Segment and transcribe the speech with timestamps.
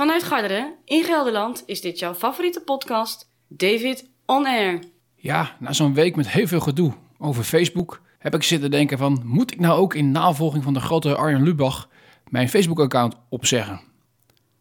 [0.00, 4.82] Vanuit Garderen in Gelderland is dit jouw favoriete podcast, David On Air.
[5.14, 9.22] Ja, na zo'n week met heel veel gedoe over Facebook heb ik zitten denken van...
[9.24, 11.88] moet ik nou ook in navolging van de grote Arjen Lubach
[12.28, 13.80] mijn Facebook-account opzeggen?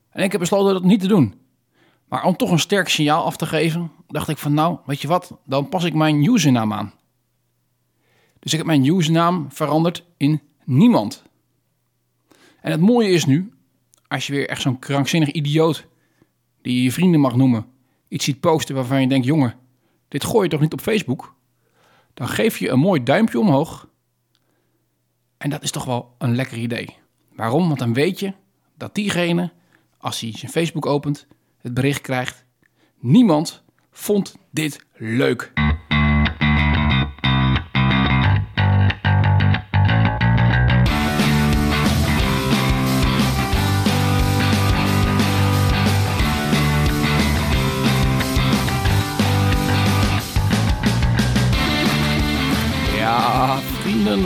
[0.09, 1.33] En ik heb besloten dat niet te doen.
[2.07, 5.07] Maar om toch een sterk signaal af te geven, dacht ik van nou, weet je
[5.07, 6.93] wat, dan pas ik mijn username aan.
[8.39, 11.23] Dus ik heb mijn username veranderd in niemand.
[12.61, 13.53] En het mooie is nu,
[14.09, 15.87] als je weer echt zo'n krankzinnig idioot,
[16.61, 17.65] die je je vrienden mag noemen,
[18.07, 19.55] iets ziet posten waarvan je denkt, jongen,
[20.07, 21.35] dit gooi je toch niet op Facebook?
[22.13, 23.87] Dan geef je een mooi duimpje omhoog.
[25.37, 26.95] En dat is toch wel een lekker idee.
[27.35, 27.67] Waarom?
[27.67, 28.33] Want dan weet je
[28.77, 29.51] dat diegene,
[29.97, 32.45] als hij zijn Facebook opent, het bericht krijgt:
[32.99, 35.51] niemand vond dit leuk.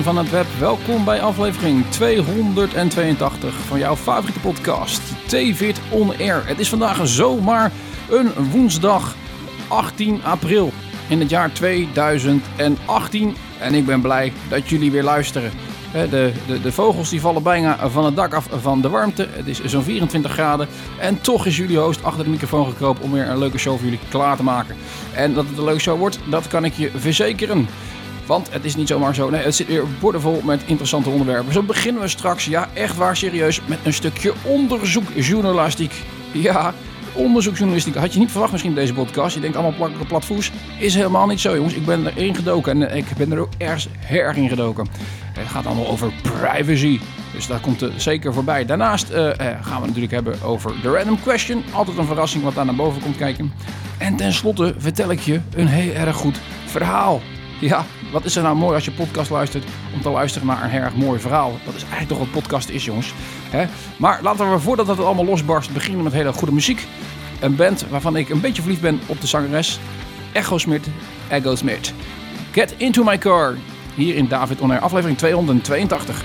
[0.03, 6.47] Van het web, welkom bij aflevering 282 van jouw favoriete podcast, David On Air.
[6.47, 7.71] Het is vandaag zomaar
[8.09, 9.15] een woensdag
[9.67, 10.71] 18 april
[11.07, 15.51] in het jaar 2018 en ik ben blij dat jullie weer luisteren.
[15.91, 19.27] De, de, de vogels die vallen bijna van het dak af van de warmte.
[19.31, 20.67] Het is zo'n 24 graden.
[20.99, 23.83] En toch is jullie host achter de microfoon gekropen om weer een leuke show voor
[23.83, 24.75] jullie klaar te maken.
[25.13, 27.67] En dat het een leuke show wordt, dat kan ik je verzekeren.
[28.25, 29.31] Want het is niet zomaar zo.
[29.31, 31.53] Het zit weer bordenvol met interessante onderwerpen.
[31.53, 35.93] Zo beginnen we straks, ja, echt waar serieus, met een stukje onderzoekjournalistiek.
[36.31, 36.73] Ja,
[37.13, 37.95] onderzoekjournalistiek.
[37.95, 39.35] Had je niet verwacht misschien deze podcast.
[39.35, 40.51] Je denkt allemaal plakken platvoes.
[40.79, 41.73] Is helemaal niet zo, jongens.
[41.73, 44.87] Ik ben erin gedoken en eh, ik ben er ook ergens erg in gedoken.
[45.33, 46.99] Het gaat allemaal over privacy.
[47.33, 48.65] Dus dat komt er zeker voorbij.
[48.65, 51.63] Daarnaast eh, eh, gaan we natuurlijk hebben over de random question.
[51.71, 53.53] Altijd een verrassing wat daar naar boven komt kijken.
[53.97, 57.21] En tenslotte vertel ik je een heel erg goed verhaal.
[57.59, 59.63] Ja, wat is er nou mooi als je podcast luistert
[59.93, 61.59] om te luisteren naar een erg mooi verhaal.
[61.65, 63.13] Dat is eigenlijk toch wat podcast is, jongens.
[63.49, 63.65] Hè?
[63.97, 66.87] Maar laten we voordat het allemaal losbarst beginnen met hele goede muziek.
[67.39, 69.79] Een band waarvan ik een beetje verliefd ben op de zangeres
[70.31, 70.87] Echo Smith.
[71.27, 71.93] Echo Smith.
[72.51, 73.57] Get Into My Car.
[73.95, 76.23] Hier in David On Air, aflevering 282.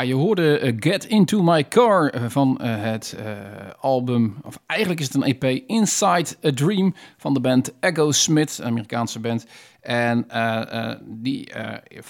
[0.00, 3.16] Je hoorde eh, Get Into My Car eh, van eh, het
[3.80, 8.58] album, of eigenlijk is het een EP, Inside a Dream van de band Echo Smith,
[8.58, 9.46] een Amerikaanse band.
[9.80, 10.26] En
[11.04, 11.52] die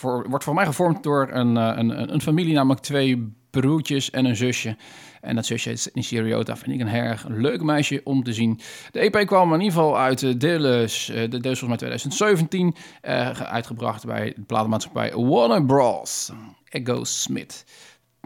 [0.02, 4.76] wordt voor mij gevormd door een, een, een, familie, namelijk twee broertjes en een zusje.
[5.20, 8.60] En dat zusje is Sydney Seriota, vind ik een erg leuk meisje om te zien.
[8.90, 13.36] De EP kwam in ieder geval uit Deelus, eh, de deels volgens mij 2017, eh,
[13.36, 16.32] ge- uitgebracht bij de platenmaatschappij Warner Bros.
[16.72, 17.64] Echo Smith.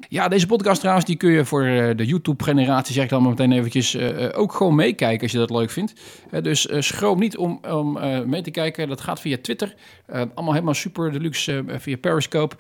[0.08, 3.30] Ja, deze podcast trouwens, die kun je voor eh, de YouTube-generatie, zeg ik dan maar
[3.30, 5.92] meteen eventjes, eh, eh, ook gewoon meekijken als je dat leuk vindt.
[6.42, 8.88] Dus schroom niet om, om mee te kijken.
[8.88, 9.74] Dat gaat via Twitter.
[10.06, 12.56] Allemaal helemaal super deluxe via Periscope.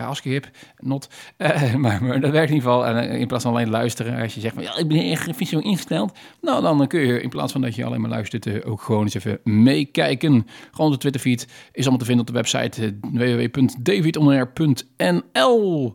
[0.00, 1.08] Hartstikke hip, not.
[1.76, 2.98] Maar, maar dat werkt in ieder geval.
[2.98, 6.18] In plaats van alleen luisteren, als je zegt van ja, ik ben echt visueel ingesteld.
[6.40, 9.14] Nou, dan kun je in plaats van dat je alleen maar luistert, ook gewoon eens
[9.14, 10.46] even meekijken.
[10.70, 15.94] Gewoon de Twitterfeed is allemaal te vinden op de website www.davidonair.nl.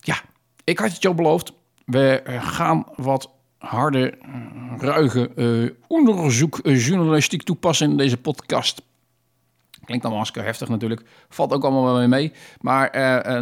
[0.00, 0.20] Ja,
[0.64, 1.52] ik had het al beloofd.
[1.84, 4.30] We eh, gaan wat harde, eh,
[4.78, 8.82] ruige eh, onderzoekjournalistiek toepassen in deze podcast.
[9.84, 11.02] Klinkt allemaal hartstikke heftig natuurlijk.
[11.28, 12.32] Valt ook allemaal wel mee.
[12.60, 12.90] Maar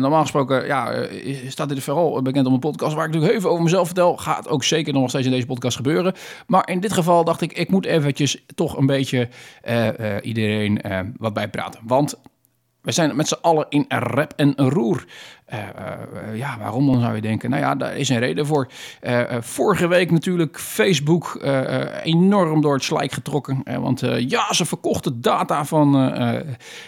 [0.01, 2.95] normaal gesproken ja, eh, staat dit vooral bekend op een podcast...
[2.95, 4.17] waar ik natuurlijk heel over mezelf vertel.
[4.17, 6.15] Gaat ook zeker nog steeds in deze podcast gebeuren.
[6.47, 9.29] Maar in dit geval dacht ik, ik moet eventjes toch een beetje
[10.23, 10.81] iedereen
[11.19, 11.81] wat bijpraten.
[11.85, 12.19] Want
[12.87, 15.05] we zijn met z'n allen in rep en roer.
[15.45, 17.51] Eh, eh, ja, waarom dan zou je denken?
[17.51, 18.69] Nou ja, daar is een reden voor.
[19.01, 21.39] Eh, vorige week natuurlijk Facebook
[22.03, 23.63] enorm door het slijk getrokken.
[23.81, 26.13] Want ja, ze verkochten data van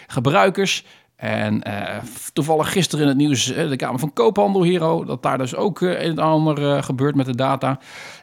[0.07, 0.85] gebruikers.
[1.19, 5.37] En eh, toevallig gisteren in het nieuws eh, de Kamer van Koophandel hier, dat daar
[5.37, 7.79] dus ook eh, een en ander eh, gebeurt met de data.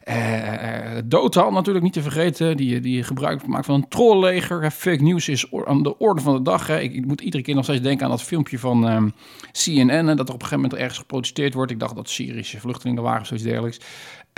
[0.07, 4.63] Eh, eh, Dotan natuurlijk niet te vergeten, die, die gebruik maakt van een trollleger.
[4.63, 6.67] Eh, Fake news is aan de orde van de dag.
[6.67, 6.81] Hè.
[6.81, 9.09] Ik, moet iedere keer nog steeds denken aan dat filmpje van ehm,
[9.53, 11.73] CNN, hè, dat er op een gegeven moment ergens geprotesteerd wordt.
[11.73, 13.81] Ik dacht dat Syrische vluchtelingen waren of zoiets dergelijks.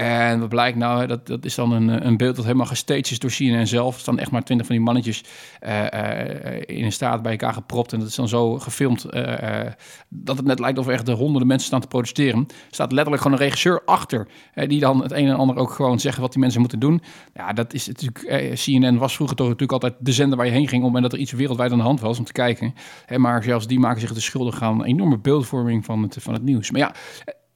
[0.00, 3.18] En wat blijkt nou, dat, dat is dan een, een beeld dat helemaal gestaged is
[3.18, 3.94] door CNN zelf.
[3.94, 5.24] Er staan echt maar twintig van die mannetjes
[5.60, 7.92] eh, eh, in een staat bij elkaar gepropt.
[7.92, 9.60] En dat is dan zo gefilmd eh,
[10.08, 12.40] dat het net lijkt of er echt de honderden mensen staan te protesteren.
[12.49, 14.28] Er staat letterlijk gewoon een regisseur achter,
[14.66, 17.02] die dan het een en ander ook gewoon zeggen wat die mensen moeten doen.
[17.34, 20.68] Ja, dat is natuurlijk, CNN was vroeger toch natuurlijk altijd de zender waar je heen
[20.68, 22.75] ging het moment dat er iets wereldwijd aan de hand was om te kijken.
[23.16, 26.42] Maar zelfs die maken zich de schuldig aan een enorme beeldvorming van het, van het
[26.42, 26.70] nieuws.
[26.70, 26.94] Maar ja,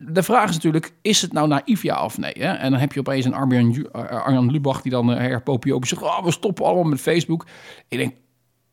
[0.06, 2.32] de vraag is natuurlijk, is het nou naïef ja of nee?
[2.38, 2.52] Hè?
[2.52, 6.02] En dan heb je opeens een Arjan, eh, Lubach die dan uh, herpopiopisch zegt...
[6.02, 7.46] Oh, we stoppen allemaal met Facebook.
[7.88, 8.14] Ik denk,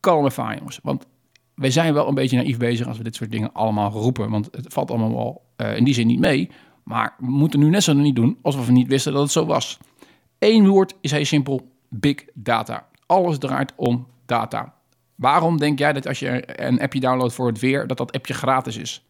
[0.00, 0.80] kalm even aan jongens.
[0.82, 1.06] Want
[1.54, 4.30] wij zijn wel een beetje naïef bezig als we dit soort dingen allemaal roepen.
[4.30, 6.50] Want het valt allemaal wel eh, in die zin niet mee.
[6.84, 9.46] Maar we moeten nu net zo niet doen alsof we niet wisten dat het zo
[9.46, 9.78] was.
[10.38, 12.86] Eén woord is heel simpel, big data.
[13.06, 14.74] Alles draait om data.
[15.14, 17.86] Waarom denk jij dat als je een appje downloadt voor het weer...
[17.86, 19.04] dat dat appje gratis is?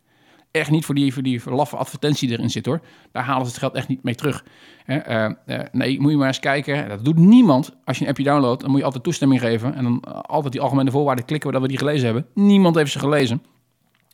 [0.50, 2.80] Echt niet voor die, voor die laffe advertentie erin zit hoor.
[3.12, 4.44] Daar halen ze het geld echt niet mee terug.
[4.86, 5.32] Eh, eh,
[5.72, 6.88] nee, moet je maar eens kijken.
[6.88, 7.76] Dat doet niemand.
[7.84, 9.74] Als je een appje downloadt, dan moet je altijd toestemming geven.
[9.74, 12.26] En dan eh, altijd die algemene voorwaarden klikken we dat we die gelezen hebben.
[12.34, 13.42] Niemand heeft ze gelezen.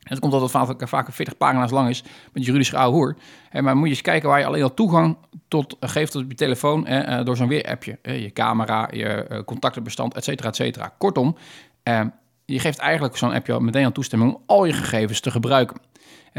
[0.02, 3.16] En dat komt omdat het vaak, vaak 40 pagina's lang is met juridisch ouwe hoer.
[3.49, 5.16] Hè, maar moet je eens kijken waar je alleen al toegang
[5.49, 6.87] tot geeft op je telefoon
[7.25, 7.99] door zo'n weerappje.
[8.02, 10.95] Je camera, je contactenbestand, et cetera, et cetera.
[10.99, 11.37] Kortom,
[12.47, 15.81] je geeft eigenlijk zo'n appje meteen aan toestemming om al je gegevens te gebruiken.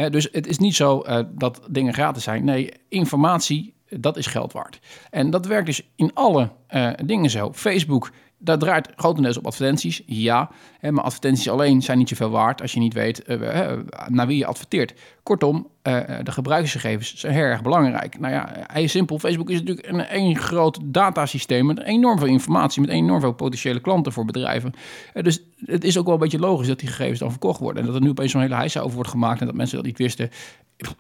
[0.10, 2.44] Dus het is niet zo eh, dat dingen gratis zijn.
[2.44, 4.80] Nee, informatie, dat is geld waard.
[5.10, 7.54] En dat werkt dus in alle eh, dingen zo.
[7.54, 10.50] Facebook, dat draait grotendeels op advertenties, ja.
[10.80, 14.28] Hè, maar advertenties alleen zijn niet zoveel waard als je niet weet eh, eh, naar
[14.28, 14.94] wie je adverteert.
[15.24, 18.20] Kortom, eh, de gebruikersgegevens zijn heel erg belangrijk.
[18.20, 19.20] Nou ja, heel simpel.
[19.20, 23.80] Facebook is natuurlijk een één groot datasysteem met enorm veel informatie, met enorm veel potentiële
[23.80, 24.74] klanten voor bedrijven.
[25.14, 27.82] Eh, dus het is ook wel een beetje logisch dat die gegevens dan verkocht worden.
[27.82, 29.86] En dat er nu opeens zo'n hele heisa over wordt gemaakt en dat mensen dat
[29.86, 30.30] niet wisten.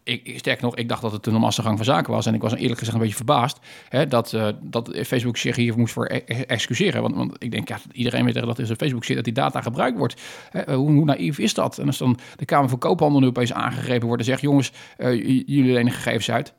[0.04, 2.26] Ik, sterker nog, ik dacht dat het een normaalste gang van zaken was.
[2.26, 5.78] En ik was eerlijk gezegd een beetje verbaasd hè, dat, uh, dat Facebook zich hier
[5.78, 7.02] moest voor excuseren.
[7.02, 9.62] Want, want ik denk, ja, iedereen weet dat er in Facebook zit dat die data
[9.62, 10.22] gebruikt wordt.
[10.50, 11.78] Hè, hoe, hoe, naïef is dat?
[11.78, 15.14] En als dan de Kamer van Koophandel nu opeens aangegrepen wordt en zegt, jongens, uh,
[15.48, 16.54] jullie lenen gegevens uit.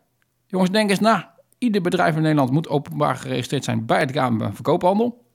[0.46, 1.34] Jongens, denk eens na.
[1.58, 5.26] Ieder bedrijf in Nederland moet openbaar geregistreerd zijn bij de Kamer van Koophandel.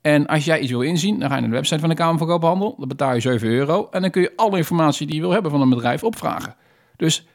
[0.00, 2.18] En als jij iets wil inzien, dan ga je naar de website van de Kamer
[2.18, 2.74] van Koophandel.
[2.78, 3.88] Dan betaal je 7 euro.
[3.90, 6.54] En dan kun je alle informatie die je wil hebben van een bedrijf opvragen.
[7.02, 7.26] Dus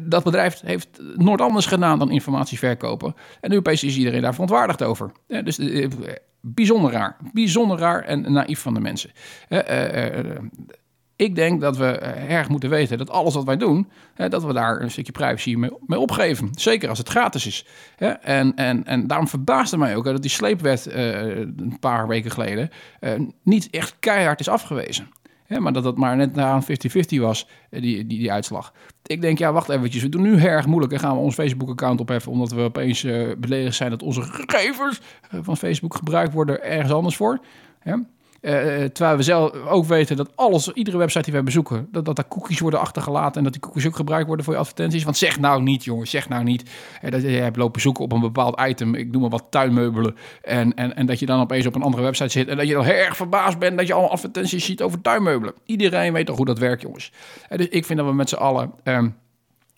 [0.00, 3.14] dat bedrijf heeft nooit anders gedaan dan informatie verkopen.
[3.40, 5.12] En nu is iedereen daar verontwaardigd over.
[5.26, 5.88] Ja, dus uh,
[6.40, 7.16] bijzonder raar.
[7.32, 9.10] Bijzonder raar en naïef van de mensen.
[11.16, 11.86] Ik denk dat we
[12.28, 13.90] erg moeten weten dat alles wat wij doen,
[14.28, 16.48] dat we daar een stukje privacy mee, mee opgeven.
[16.54, 17.66] Zeker als het gratis is.
[18.20, 22.70] En, en, en daarom verbaasde mij ook dat die sleepwet een paar weken geleden
[23.42, 25.08] niet echt keihard is afgewezen.
[25.48, 28.72] Maar dat het maar net na een 50-50 was, eh, die, die, die uitslag.
[29.02, 30.02] Ik denk, ja, wacht eventjes.
[30.02, 32.32] We doen nu erg moeilijk en gaan we ons Facebook-account opheffen...
[32.32, 36.92] omdat we opeens eh beledigd zijn dat onze gegevens eh, van Facebook gebruikt worden ergens
[36.92, 37.40] anders voor.
[37.78, 37.94] Hè?
[38.44, 42.16] Eh, terwijl we zelf ook weten dat alles, iedere website die wij bezoeken, dat, dat
[42.16, 45.04] daar cookies worden achtergelaten en dat die cookies ook gebruikt worden voor je advertenties.
[45.04, 46.70] Want zeg nou niet, jongens, zeg nou niet
[47.00, 50.16] eh, dat je hebt lopen zoeken op een bepaald item, ik noem maar wat tuinmeubelen,
[50.42, 52.74] en, en, en dat je dan opeens op een andere website zit en dat je
[52.74, 55.54] dan heel erg verbaasd bent dat je allemaal advertenties ziet over tuinmeubelen.
[55.66, 57.12] Iedereen weet toch hoe dat werkt, jongens.
[57.48, 58.72] Eh, dus ik vind dat we met z'n allen.
[58.82, 59.08] ehm,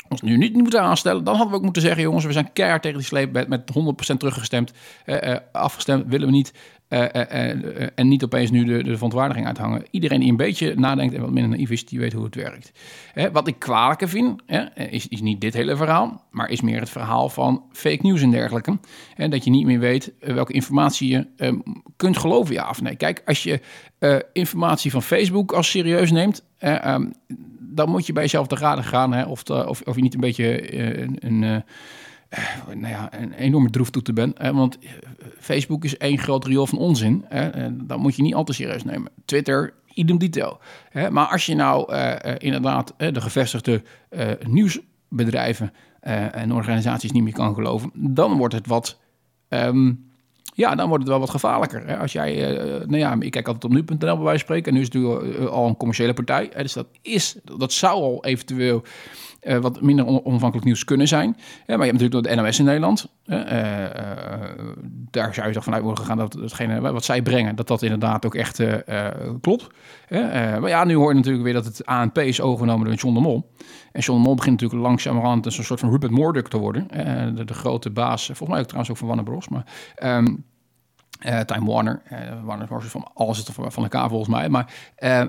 [0.08, 2.82] ons nu niet moeten aanstellen, dan hadden we ook moeten zeggen: jongens, we zijn keihard
[2.82, 4.72] tegen die sleepwet met 100% teruggestemd.
[5.04, 6.52] eh, afgestemd willen we niet.
[6.88, 9.82] Eh, eh, eh, en niet opeens nu de, de verontwaardiging uithangen.
[9.90, 12.72] Iedereen die een beetje nadenkt en wat minder naïef is, die weet hoe het werkt.
[13.12, 16.80] Hè, wat ik kwalijker vind, hè, is, is niet dit hele verhaal, maar is meer
[16.80, 18.78] het verhaal van fake news en dergelijke.
[19.14, 21.52] Hè, dat je niet meer weet welke informatie je eh,
[21.96, 22.96] kunt geloven, ja of nee.
[22.96, 23.60] Kijk, als je
[24.32, 27.06] informatie van Facebook als serieus neemt, eh, ehm,
[27.60, 30.74] dan moet je bij jezelf te raden gaan of, of, of je niet een beetje
[31.24, 31.64] een,
[32.66, 34.38] nou ja, een enorme droeftoeter bent.
[34.38, 34.90] Hè, want eh,
[35.38, 37.24] Facebook is één groot riool van onzin.
[37.28, 39.12] Hè, en dat moet je niet al te serieus nemen.
[39.24, 40.58] Twitter, idem dito.
[40.90, 46.52] Hè, maar als je nou eh, eh, inderdaad eh, de gevestigde eh, nieuwsbedrijven eh, en
[46.52, 48.98] organisaties niet meer kan geloven, dan wordt het wat...
[49.48, 49.92] ehm,
[50.54, 51.86] ja, dan wordt het wel wat gevaarlijker.
[51.86, 51.98] Hè?
[51.98, 54.66] Als jij, eh, nou ja, ik kijk altijd op nu.nl bij wijze van spreken.
[54.66, 56.50] En nu is het al een commerciële partij.
[56.52, 56.62] Hè?
[56.62, 58.82] Dus dat is, dat zou al eventueel
[59.46, 61.36] eh, wat minder on- onafhankelijk nieuws kunnen zijn.
[61.66, 63.06] Ja, maar je hebt natuurlijk de NOS in Nederland.
[63.24, 63.90] Eh, eh,
[65.10, 68.26] daar zou je toch vanuit mogen gaan dat hetgene wat zij brengen, dat dat inderdaad
[68.26, 69.66] ook echt eh, eh, klopt.
[70.08, 70.20] Eh,
[70.58, 73.20] maar ja, nu hoor je natuurlijk weer dat het ANP is overgenomen door John de
[73.20, 73.50] Mol.
[73.92, 76.90] En John de Mol begint natuurlijk langzamerhand een soort van Rupert Murdoch te worden.
[76.90, 79.48] Eh, de, de grote baas, volgens mij ook trouwens ook van Warner Bros.
[79.48, 80.34] Maar ehm,
[81.18, 82.00] eh, Time Warner.
[82.04, 82.84] eh Warner Bros.
[82.84, 84.48] van alles is van elkaar volgens mij.
[84.48, 85.22] Maar eh,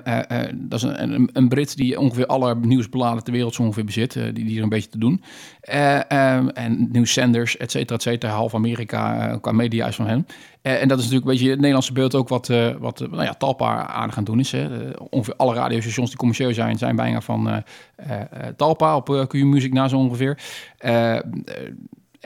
[0.55, 4.13] dat is een, een, Brit die ongeveer alle nieuwsbladen ter wereld zo ongeveer bezit.
[4.13, 5.23] die, die er een beetje te doen.
[5.61, 8.33] Eh, ehm, en nieuwszenders, et cetera, et cetera.
[8.33, 10.25] Half Amerika qua media is van hem.
[10.61, 12.47] En dat is natuurlijk een beetje het Nederlandse beeld ook wat,
[12.79, 14.51] wat nou ja, Talpa aan het doen is.
[14.51, 14.67] Hè.
[15.09, 17.63] Ongeveer alle radiostations die commercieel zijn, zijn bijna van
[18.55, 20.39] Talpa op uh, Q-Music na zo ongeveer.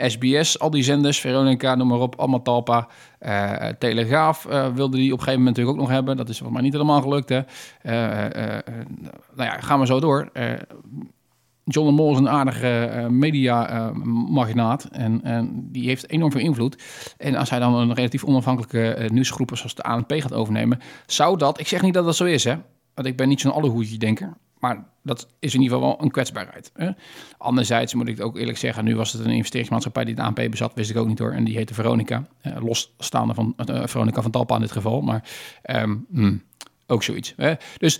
[0.10, 2.88] SBS, al die zenders, Veronica, noem maar op, allemaal.
[3.20, 6.17] Eh, Telegraaf eh, wilde die op een gegeven moment natuurlijk ook nog hebben.
[6.17, 7.29] Dat is volgens mij niet helemaal gelukt.
[7.29, 7.41] Hè.
[7.81, 8.58] Eh,
[9.36, 10.31] nou ja, gaan we zo door.
[11.72, 16.84] John de Mol is een aardige eh, media-magnaat en, en die heeft enorm veel invloed.
[17.17, 21.38] En als hij dan een relatief onafhankelijke eh, nieuwsgroepen zoals de ANP gaat overnemen, zou
[21.38, 22.55] dat, ik zeg niet dat dat zo is, hè,
[22.93, 26.12] want ik ben niet zo'n allehoedje denker, maar dat is in ieder geval wel een
[26.12, 26.72] kwetsbaarheid.
[26.74, 26.89] Hè?
[27.38, 30.74] Anderzijds moet ik ook eerlijk zeggen, nu was het een investeringsmaatschappij die de ANP bezat,
[30.75, 31.32] wist ik ook niet hoor.
[31.32, 35.30] En die heette Veronica, eh, losstaande van eh, Veronica van Talpa in dit geval, maar
[35.62, 36.44] ehm, hmm,
[36.88, 37.34] ook zoiets.
[37.38, 37.53] Hè?
[37.77, 38.00] Dus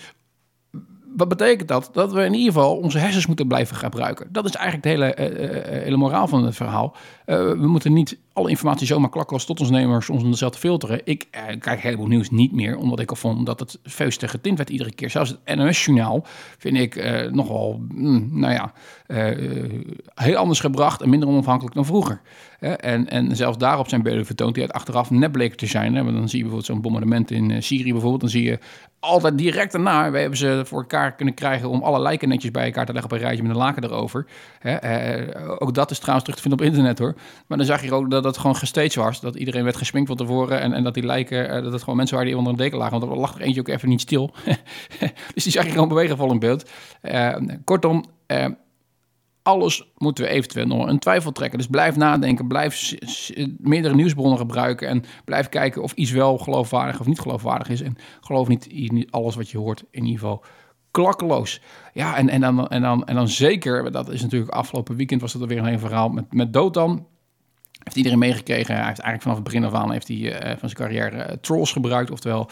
[1.16, 1.90] wat betekent dat?
[1.94, 4.28] Dat we in ieder geval onze hersens moeten blijven gebruiken.
[4.32, 6.96] Dat is eigenlijk de hele, eh, hele moraal van het verhaal.
[7.26, 11.02] We moeten niet alle informatie zomaar klakkeloos tot ons nemen om zelf te filteren.
[11.04, 14.28] Ik eh, een heleboel nieuws niet meer, omdat ik al vond dat het feest te
[14.28, 15.10] getint werd iedere keer.
[15.10, 16.26] Zelfs het NOS-journaal
[16.58, 18.74] vind ik eh, nogal, mm, nou ja,
[19.08, 19.70] eh,
[20.16, 22.22] heel anders gebracht en minder onafhankelijk dan vroeger.
[22.62, 22.74] Hè?
[22.74, 25.96] en, en zelfs daarop zijn beelden vertoond die uit achteraf net bleken te zijn.
[25.96, 26.04] Hè?
[26.04, 28.22] Want dan zie je bijvoorbeeld zo'n bombardement in eh, Syrië bijvoorbeeld.
[28.22, 28.60] Dan zie je
[29.00, 32.66] altijd direct daarna, we hebben ze voor elkaar kunnen krijgen om alle lijken netjes bij
[32.66, 34.26] elkaar te leggen op een rijtje met een laken erover.
[34.60, 37.14] Eh, ook dat is trouwens terug te vinden op internet hoor.
[37.48, 39.20] Maar dan zag je ook dat het gewoon gestaged was.
[39.20, 41.96] Dat iedereen werd gesminkt van tevoren en, en dat die lijken, eh, dat het gewoon
[41.96, 43.00] mensen waren die onder een deken lagen.
[43.00, 44.34] Want er lag er eentje ook even niet stil.
[45.34, 46.70] dus die zag je gewoon bewegen vol in beeld.
[47.02, 48.46] Eh, kortom, eh,
[49.44, 51.58] alles moeten we eventueel nog een twijfel trekken.
[51.58, 52.94] Dus blijf nadenken, blijf
[53.58, 57.82] meerdere nieuwsbronnen gebruiken en blijf kijken of iets wel geloofwaardig of niet geloofwaardig is.
[57.82, 60.44] En geloof niet, alles wat je hoort in ieder geval
[60.92, 61.62] klakkeloos.
[61.94, 65.34] Ja, en, en, dan, en, dan, en dan zeker, dat is natuurlijk afgelopen weekend was
[65.34, 67.08] dat weer een heel verhaal met, met Dotan.
[67.84, 68.76] Heeft iedereen meegekregen.
[68.76, 71.38] Hij heeft eigenlijk vanaf het begin af aan heeft hij, eh, van zijn carrière eh,
[71.42, 72.12] trolls gebruikt.
[72.12, 72.50] Oftewel,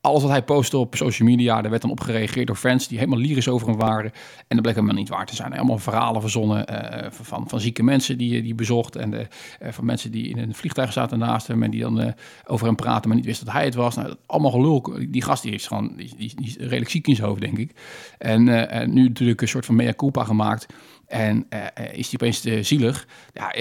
[0.00, 2.98] alles wat hij postte op social media, daar werd dan op gereageerd door fans die
[2.98, 4.12] helemaal lyrisch over hem waren.
[4.38, 5.52] En dat bleek helemaal niet waar te zijn.
[5.52, 8.96] Allemaal verhalen verzonnen eh, van, van zieke mensen die die bezocht.
[8.96, 9.26] En de,
[9.60, 12.14] van mensen die in een vliegtuig zaten naast hem en die dan
[12.46, 13.94] over hem praten, maar niet wisten dat hij het was.
[13.94, 14.92] Nou, dat, allemaal gelul.
[15.08, 17.58] Die gast die is gewoon die, die, die is redelijk ziek in zijn hoofd, denk
[17.58, 17.72] ik.
[18.18, 18.44] En,
[18.92, 20.66] nu natuurlijk een soort van mea culpa gemaakt.
[21.06, 21.46] En
[21.92, 23.06] is hij opeens te zielig?
[23.32, 23.52] Ja,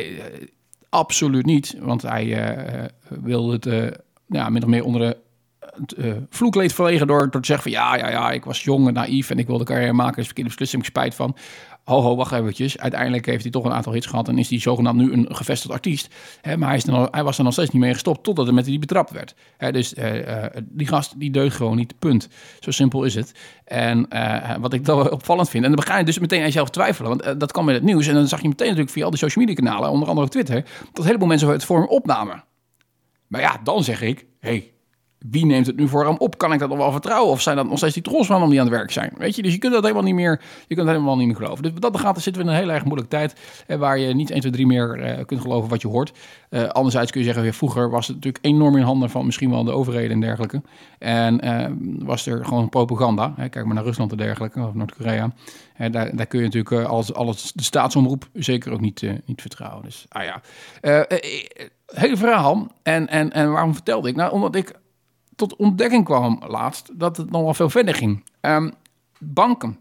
[0.89, 3.87] Absoluut niet, want hij eh, wil het eh,
[4.25, 5.17] ja, min of meer onder de
[5.97, 8.93] eh, vloekleed verlegen door, door te zeggen van ja, ja, ja, ik was jong en
[8.93, 11.35] naïef en ik wilde carrière maken, dus verkeerde beslissing, spijt van.
[11.83, 12.77] Ho, ho, wacht eventjes.
[12.77, 15.73] Uiteindelijk heeft hij toch een aantal hits gehad en is hij zogenaamd nu een gevestigd
[15.73, 16.15] artiest.
[16.57, 18.65] Maar hij, is nog, hij was er nog steeds niet mee gestopt totdat hij met
[18.65, 19.35] die betrapt werd.
[19.71, 22.29] Dus eh, eh, die gast die deugt gewoon niet, punt.
[22.59, 23.31] Zo simpel is het.
[23.63, 24.07] En
[24.59, 27.39] wat ik dan opvallend vind, en dan ga je dus meteen aan jezelf twijfelen, want
[27.39, 29.45] dat kwam in het nieuws en dan zag je meteen natuurlijk via al die social
[29.45, 32.43] media kanalen, onder andere op Twitter, dat een heleboel mensen het voor hem opnamen.
[33.27, 34.71] Maar ja, dan zeg ik, hey,
[35.19, 36.37] wie neemt het nu voor hem op?
[36.37, 37.31] Kan ik dat nog wel vertrouwen?
[37.31, 39.13] Of zijn dat nog steeds die trolsmannen die aan het werk zijn?
[39.17, 41.35] Weet je, dus je kunt dat helemaal niet meer, je kunt het helemaal niet meer
[41.35, 41.63] geloven.
[41.63, 43.35] Dus wat dat gaat, zitten we in een heel erg moeilijke tijd,
[43.79, 46.13] waar je niet 1, 2, 3 meer eh, kunt geloven wat je hoort.
[46.49, 49.49] Eh, anderzijds kun je zeggen, weer vroeger was het natuurlijk enorm in handen van misschien
[49.49, 50.61] wel de overheden en dergelijke.
[50.99, 53.33] En eh, was er gewoon propaganda.
[53.37, 55.31] Kijk maar naar Rusland en dergelijke, of Noord-Korea.
[55.77, 59.83] Daar, daar kun je natuurlijk als, als de staatsomroep zeker ook niet, niet vertrouwen.
[59.83, 60.41] Dus, ah ja.
[61.85, 62.67] Hele verhaal.
[62.83, 64.15] En, en, en waarom vertelde ik?
[64.15, 64.73] Nou, omdat ik
[65.37, 68.23] tot ontdekking kwam laatst dat het nog wel veel verder ging.
[68.41, 68.69] Ehm,
[69.19, 69.77] banken.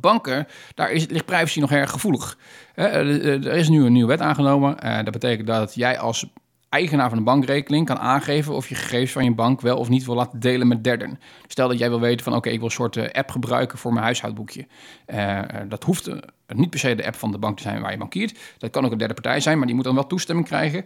[0.00, 2.38] Banken, daar is, ligt privacy nog erg gevoelig.
[2.74, 4.80] Hè, er er is nu een nieuwe wet aangenomen.
[4.80, 6.26] Eh, dat betekent dat jij als
[6.68, 10.04] eigenaar van een bankrekening kan aangeven of je gegevens van je bank wel of niet
[10.04, 11.18] wil laten delen met derden.
[11.46, 13.92] Stel dat jij wil weten van oké, ik wil een soort eh, app gebruiken voor
[13.92, 14.66] mijn huishoudboekje.
[15.06, 17.80] Eh, eh, dat hoeft eh, niet per se de app van de bank te zijn
[17.80, 18.38] waar je bankiert.
[18.58, 20.84] Dat kan ook een derde partij zijn, maar die moet dan wel toestemming krijgen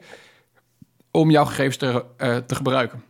[1.17, 3.03] om jouw gegevens te, eh, te gebruiken.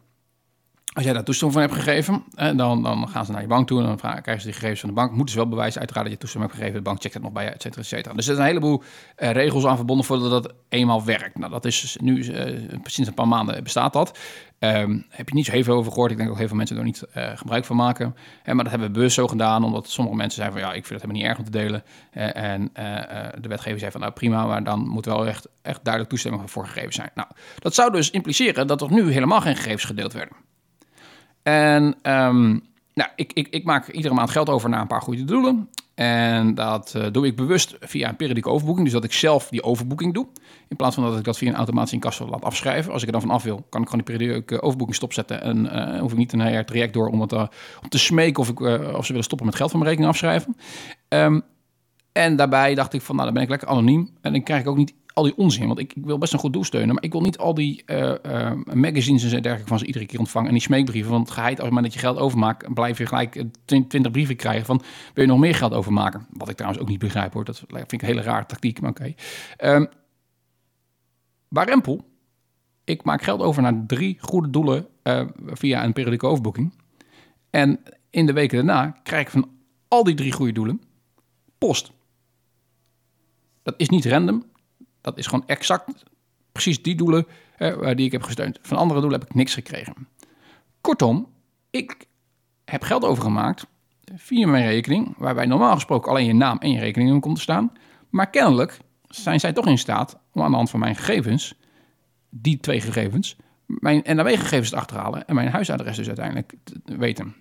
[0.96, 2.24] Als jij daar toestemming van hebt gegeven,
[2.56, 4.80] dan, dan gaan ze naar je bank toe en dan vragen, krijgen ze die gegevens
[4.80, 5.10] van de bank.
[5.10, 6.84] Moeten ze wel bewijzen uiteraard dat je toestemming hebt gegeven.
[6.84, 8.14] De bank checkt het nog bij je, et cetera, et cetera.
[8.14, 8.82] Dus er zijn een heleboel
[9.16, 11.38] eh, regels aan verbonden voordat dat eenmaal werkt.
[11.38, 14.18] Nou, dat is dus nu, eh, sinds een paar maanden bestaat dat.
[14.58, 16.10] Ehm, heb je niet zo heel veel over gehoord.
[16.10, 18.16] Ik denk ook heel veel mensen er niet eh, gebruik van maken.
[18.44, 21.00] Maar dat hebben we bewust zo gedaan, omdat sommige mensen zeiden van ja, ik vind
[21.00, 21.82] het helemaal niet erg om te delen.
[22.34, 22.70] En
[23.40, 26.66] de wetgever zei van nou prima, maar dan moet wel echt, echt duidelijk toestemming voor
[26.66, 27.10] gegeven zijn.
[27.14, 27.28] Nou,
[27.58, 30.45] dat zou dus impliceren dat er nu helemaal geen gegevens gedeeld werden.
[31.46, 32.48] En ehm,
[32.94, 35.68] nou, ik, ik, ik maak iedere maand geld over naar een paar goede doelen.
[35.94, 38.84] En dat eh, doe ik bewust via een periodieke overboeking.
[38.84, 40.26] Dus dat ik zelf die overboeking doe.
[40.68, 42.92] In plaats van dat ik dat via een automatische incasso laat afschrijven.
[42.92, 45.42] Als ik er dan van af wil, kan ik gewoon die periodieke overboeking stopzetten.
[45.42, 47.46] En eh, hoef ik niet een heel traject door om, het, eh,
[47.82, 50.56] om te smeken of, ik, of ze willen stoppen met geld van mijn rekening afschrijven.
[51.08, 51.40] Ehm,
[52.12, 54.10] en daarbij dacht ik van, nou, dan ben ik lekker anoniem.
[54.20, 55.66] En dan krijg ik ook niet al die onzin.
[55.66, 56.94] Want ik, ik wil best een goed doel steunen.
[56.94, 60.18] Maar ik wil niet al die eh, eh, magazines en dergelijke van ze iedere keer
[60.18, 60.48] ontvangen.
[60.48, 61.10] En die smeekbrieven.
[61.12, 64.66] Want geheid, als maar dat je geld overmaakt, blijf je gelijk eh, 20 brieven krijgen
[64.66, 64.82] van,
[65.14, 66.26] wil je nog meer geld overmaken?
[66.30, 67.44] Wat ik trouwens ook niet begrijp hoor.
[67.44, 69.14] Dat vind ik een hele rare tactiek, maar oké.
[69.56, 69.84] Ehm,
[71.48, 72.04] bij Rempel,
[72.84, 76.72] ik maak geld over naar drie goede doelen eh, via een periodieke overboeking.
[77.50, 79.50] En in de weken daarna krijg ik van
[79.88, 80.82] al die drie goede doelen
[81.58, 81.92] post.
[83.62, 84.44] Dat is niet random.
[85.06, 86.04] Dat is gewoon exact
[86.52, 88.58] precies die doelen eh, die ik heb gesteund.
[88.62, 90.08] Van andere doelen heb ik niks gekregen.
[90.80, 91.28] Kortom,
[91.70, 92.06] ik
[92.64, 93.66] heb geld overgemaakt
[94.14, 97.72] via mijn rekening, waarbij normaal gesproken alleen je naam en je rekening komt te staan.
[98.10, 101.54] Maar kennelijk zijn zij toch in staat om aan de hand van mijn gegevens,
[102.30, 107.34] die twee gegevens, mijn NAW-gegevens te achterhalen en mijn huisadres dus uiteindelijk te weten.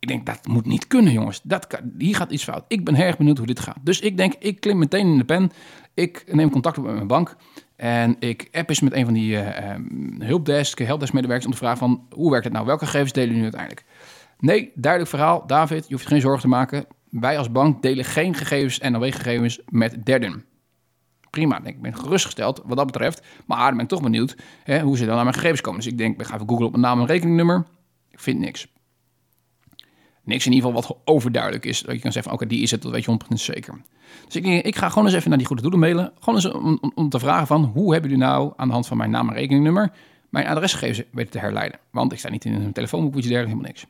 [0.00, 1.40] Ik denk, dat moet niet kunnen, jongens.
[1.42, 2.64] Dat hier gaat iets fout.
[2.68, 3.78] Ik ben erg benieuwd hoe dit gaat.
[3.82, 5.50] Dus ik denk, ik klim meteen in de pen.
[5.94, 7.36] Ik neem contact op met mijn bank.
[7.76, 9.74] En ik app eens met een van die uh,
[10.18, 12.06] hulpdesk, helpdesk-medewerkers om te vragen van...
[12.10, 12.66] hoe werkt het nou?
[12.66, 13.84] Welke gegevens delen jullie uiteindelijk?
[14.38, 15.46] Nee, duidelijk verhaal.
[15.46, 16.86] David, je hoeft je geen zorgen te maken.
[17.10, 20.44] Wij als bank delen geen gegevens, NOW-gegevens, met derden.
[21.30, 23.22] Prima, ik ben gerustgesteld wat dat betreft.
[23.46, 25.80] Maar dan ben ik toch benieuwd hè, hoe ze dan naar mijn gegevens komen.
[25.80, 27.66] Dus ik denk, ik ga even googlen op mijn naam en rekeningnummer.
[28.10, 28.68] Ik vind niks
[30.30, 31.80] niks in ieder geval wat overduidelijk is.
[31.80, 33.82] Dat je kan zeggen, oké, die is het, dat weet je 100% zeker.
[34.26, 36.12] Dus ik, ik ga gewoon eens even naar die goede doelen mailen.
[36.18, 38.96] Gewoon eens om, om, te vragen van, hoe hebben jullie nou aan de hand van
[38.96, 39.92] mijn naam en rekeningnummer
[40.28, 41.80] mijn adresgegevens weten te herleiden?
[41.90, 43.86] Want ik sta niet in een telefoonboek, iets dergelijks, helemaal niks.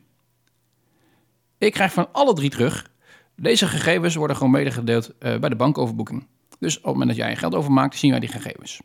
[1.57, 2.91] Ik krijg van alle drie terug,
[3.35, 6.27] deze gegevens worden gewoon medegedeeld uh, bij de bankoverboeking.
[6.59, 8.81] Dus op het moment dat jij je geld overmaakt, zien wij die gegevens.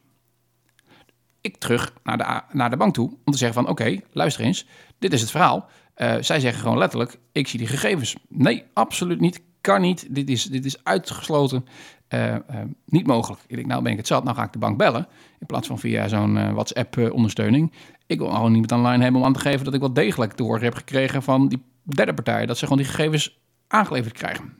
[1.40, 4.66] Ik terug naar de, naar de bank toe om te zeggen van, oké, luister eens,
[4.98, 5.68] dit is het verhaal.
[5.96, 8.16] Uh, zij zeggen gewoon letterlijk, ik zie die gegevens.
[8.28, 9.40] Nee, absoluut niet.
[9.60, 10.14] Kan niet.
[10.14, 11.66] Dit is, dit is uitgesloten.
[12.08, 12.38] Uh, uh,
[12.84, 13.42] niet mogelijk.
[13.46, 15.08] Ik denk, nou ben ik het zat, nou ga ik de bank bellen.
[15.38, 17.72] In plaats van via zo'n WhatsApp-ondersteuning.
[18.06, 20.42] ik wil gewoon niet online hebben om aan te geven dat ik wel degelijk te
[20.42, 22.46] horen heb gekregen van die derde partij.
[22.46, 24.54] Dat ze gewoon die gegevens aangeleverd krijgen.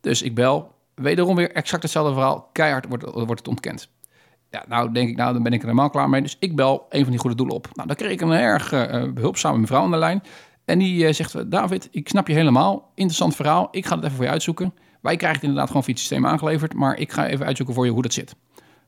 [0.00, 0.74] Dus ik bel.
[0.94, 2.48] Wederom weer exact hetzelfde verhaal.
[2.52, 3.90] Keihard wordt, wordt het ontkend.
[4.50, 6.22] Ja, nou denk ik, nou dan ben ik er helemaal klaar mee.
[6.22, 7.68] Dus ik bel een van die goede doelen op.
[7.72, 10.22] Nou, dan kreeg ik een erg uh, behulpzame mevrouw aan de lijn.
[10.64, 12.90] En die uh, zegt, David, ik snap je helemaal.
[12.94, 13.68] Interessant verhaal.
[13.70, 14.74] Ik ga het even voor je uitzoeken.
[15.00, 16.74] Wij krijgen het inderdaad gewoon via het systeem aangeleverd.
[16.74, 18.34] Maar ik ga even uitzoeken voor je hoe dat zit.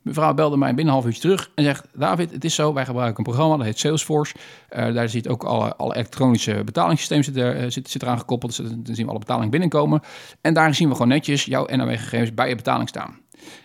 [0.03, 1.87] Mevrouw belde mij binnen een half uurtje terug en zegt...
[1.94, 4.35] David, het is zo, wij gebruiken een programma, dat heet Salesforce.
[4.68, 8.57] Eh, daar zit ook alle, alle elektronische betalingssysteem zit, er, eh, zit, eraan gekoppeld.
[8.57, 10.01] Dus dan zien we alle betalingen binnenkomen.
[10.40, 13.20] En daar zien we gewoon netjes jouw NOW-gegevens bij je betaling staan.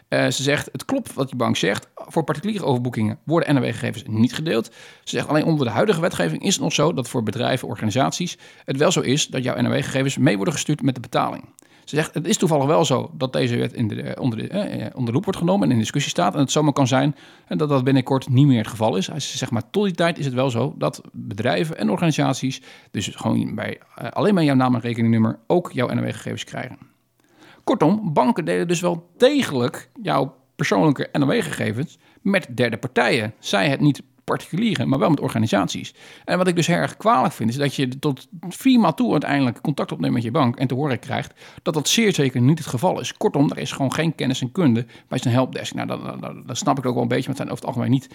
[0.08, 1.88] Eh, ze zegt, het klopt wat je bank zegt.
[1.96, 4.66] Voor particuliere overboekingen worden NOW-gegevens niet gedeeld.
[5.04, 6.94] Ze zegt, alleen onder de huidige wetgeving is het nog zo...
[6.94, 9.28] dat voor bedrijven, organisaties het wel zo is...
[9.28, 11.44] dat jouw NOW-gegevens mee worden gestuurd met de betaling.
[11.88, 14.86] Ze zegt, het is toevallig wel zo dat deze wet in de, onder, de, eh,
[14.86, 16.34] onder de loep wordt genomen en in discussie staat.
[16.34, 17.16] En het zomaar kan zijn
[17.48, 19.06] dat dat binnenkort niet meer het geval is.
[19.06, 23.08] Ze zegt, maar tot die tijd is het wel zo dat bedrijven en organisaties, dus
[23.08, 26.78] gewoon bij, eh, alleen maar jouw naam en rekeningnummer, ook jouw NOW-gegevens krijgen.
[27.68, 33.34] Kortom, banken delen dus wel degelijk jouw persoonlijke NOW-gegevens met derde partijen.
[33.40, 35.94] Zij het niet particulieren, maar wel met organisaties.
[36.26, 39.62] En wat ik dus erg kwalijk vind, is dat je tot vier maal toe uiteindelijk
[39.62, 42.68] contact opneemt met je bank en te horen krijgt dat dat zeer zeker niet het
[42.68, 43.14] geval is.
[43.14, 45.74] Kortom, er is gewoon geen kennis en kunde bij zijn helpdesk.
[45.74, 47.92] Nou, dat, dat, snap ik ook wel een beetje, maar het zijn over het algemeen
[47.92, 48.08] niet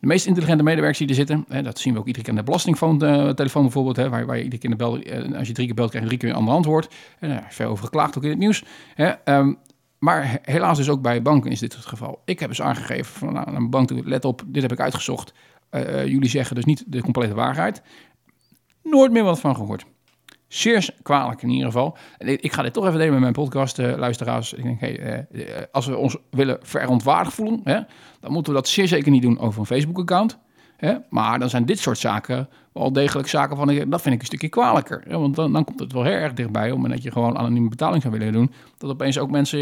[0.00, 1.44] de meest intelligente medewerkers die er zitten.
[1.48, 4.42] Hè, dat zien we ook iedere keer aan de belastingtelefoon bijvoorbeeld, hè, waar, waar je
[4.42, 6.54] iedere keer bel, eh, als je drie keer belt, krijg je drie keer een ander
[6.54, 6.94] antwoord.
[7.18, 8.64] En er is veel over geklaagd ook in het nieuws.
[8.94, 9.12] Hè.
[9.24, 9.58] Um,
[10.04, 12.22] maar helaas dus ook bij banken is dit het geval.
[12.24, 15.32] Ik heb eens aangegeven van nou, een bank toe, let op, dit heb ik uitgezocht.
[15.74, 17.82] Uh, jullie zeggen dus niet de complete waarheid.
[18.82, 19.84] Nooit meer wat van gehoord.
[20.48, 21.96] Zeer kwalijk in ieder geval.
[22.18, 24.52] Ik ga dit toch even delen met mijn podcast, uh, luisteraars.
[24.52, 27.80] Ik denk, hey, uh, als we ons willen verontwaardigd voelen, hè,
[28.20, 30.38] dan moeten we dat zeer zeker niet doen over een Facebook-account.
[31.08, 34.48] Maar dan zijn dit soort zaken wel degelijk zaken van, dat vind ik een stukje
[34.48, 35.02] kwalijker.
[35.08, 37.68] Hè, want dan, dan, komt het wel heel erg dichtbij, om dat je gewoon anonieme
[37.68, 39.60] betaling zou willen doen, dat opeens ook mensen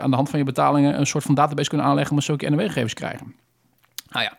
[0.00, 2.94] aan de hand van je betalingen een soort van database kunnen aanleggen om zulke NW-gegevens
[2.94, 3.34] krijgen.
[4.14, 4.36] Nou ja,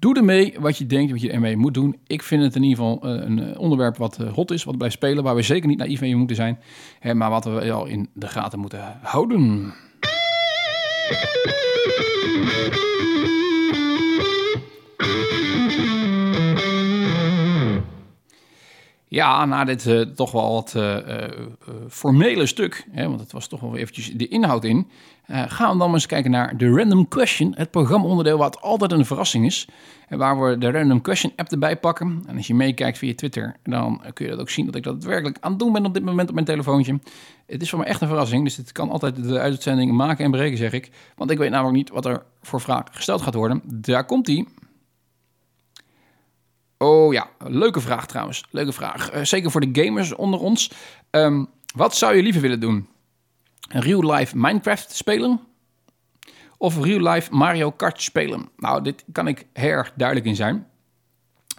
[0.00, 1.98] Doe ermee wat je denkt, wat je ermee moet doen.
[2.06, 4.94] Ik vind het in ieder geval eh, een onderwerp wat eh, hot is, wat blijft
[4.94, 6.58] spelen, waar we zeker niet naïef mee moeten zijn,
[7.12, 9.72] maar wat we wel in de gaten moeten houden.
[19.12, 21.28] Ja, na dit uh, toch wel wat uh, uh,
[21.88, 24.88] formele stuk, hè, want het was toch wel eventjes de inhoud in,
[25.28, 29.46] gaan we dan eens kijken naar de Random Question, het programmaonderdeel wat altijd een verrassing
[29.46, 29.68] is.
[30.08, 32.22] En waar we de Random Question app erbij pakken.
[32.26, 35.04] En als je meekijkt via Twitter, dan kun je dat ook zien dat ik dat
[35.04, 36.98] werkelijk aan het doen ben op dit moment op mijn telefoontje.
[37.46, 40.30] Het is voor mij echt een verrassing, dus het kan altijd de uitzending maken en
[40.30, 40.90] breken, zeg ik.
[41.16, 43.62] Want ik weet namelijk niet wat er voor vraag gesteld gaat worden.
[43.64, 44.48] Daar komt die.
[46.82, 48.44] Oh ja, leuke vraag trouwens.
[48.50, 49.14] Leuke vraag.
[49.14, 50.72] Uh, zeker voor de gamers onder ons.
[51.10, 52.88] Um, wat zou je liever willen doen?
[53.68, 55.40] Een real-life Minecraft spelen?
[56.56, 58.48] Of real-life Mario Kart spelen?
[58.56, 60.66] Nou, dit kan ik heel erg duidelijk in zijn.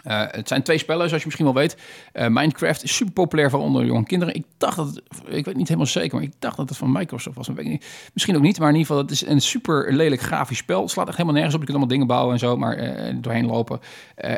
[0.06, 1.76] Uh, het zijn twee spellen, zoals je misschien wel weet.
[2.12, 4.34] Uh, Minecraft is super populair voor onder jonge kinderen.
[4.34, 7.36] Ik dacht dat ik weet niet helemaal zeker, maar ik dacht dat het van Microsoft
[7.36, 7.48] was.
[7.48, 7.86] Weet niet.
[8.12, 10.80] Misschien ook niet, maar in ieder geval, het is een super lelijk grafisch spel.
[10.80, 11.60] Het slaat echt helemaal nergens op.
[11.60, 13.80] Je kunt allemaal dingen bouwen en zo, maar uh, doorheen lopen.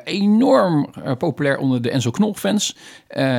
[0.05, 2.77] enorm populair onder de Enzo Knol fans.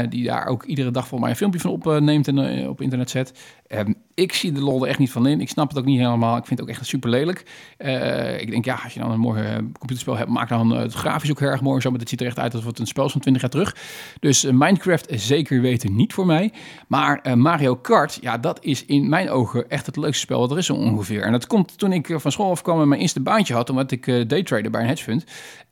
[0.10, 3.34] die daar ook iedere dag voor mij een filmpje van opneemt en op internet zet.
[3.68, 5.42] Um, ik zie de lol er echt niet van in.
[5.42, 6.38] Ik snap het ook niet helemaal.
[6.38, 7.46] Ik vind het ook echt super lelijk.
[7.78, 11.32] Uh, ik denk, ja, als je dan een mooi computerspel hebt, maak dan het grafisch
[11.32, 11.82] ook erg mooi.
[11.82, 13.76] Zo, maar het ziet er echt uit alsof het een spel van 20 jaar terug.
[14.20, 16.54] Dus Minecraft zeker weten niet voor mij.
[16.88, 20.58] Maar Mario Kart, ja, dat is in mijn ogen echt het leukste spel wat er
[20.58, 21.24] is zo ongeveer.
[21.24, 24.30] En dat komt toen ik van school afkwam en mijn eerste baantje had, omdat ik
[24.30, 25.26] daytrader bij een hedge fund.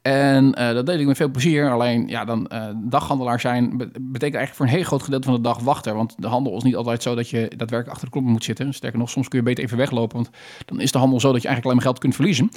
[0.04, 1.72] En uh, dat deed ik met veel plezier.
[1.72, 5.42] Alleen, ja, dan uh, daghandelaar zijn betekent eigenlijk voor een heel groot gedeelte van de
[5.42, 5.96] dag wachten.
[5.96, 8.74] Want de handel is niet altijd zo dat je daadwerkelijk achter de knoppen moet zitten.
[8.74, 10.16] Sterker nog, soms kun je beter even weglopen.
[10.16, 10.30] Want
[10.66, 12.50] dan is de handel zo dat je eigenlijk alleen maar geld kunt verliezen.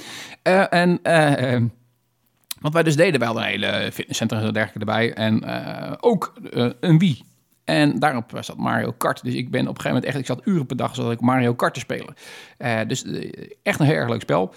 [0.43, 1.71] Uh, en
[2.59, 5.13] wat wij dus deden, wij hadden een hele fitnesscentrum en dergelijke erbij.
[5.13, 5.43] En
[5.99, 6.33] ook
[6.79, 7.23] een Wii.
[7.63, 9.23] En daarop zat Mario Kart.
[9.23, 11.21] Dus ik ben op een gegeven moment echt, ik zat uren per dag zodat ik
[11.21, 12.13] Mario Kart te spelen.
[12.87, 13.03] dus
[13.63, 14.53] echt een heel erg leuk spel.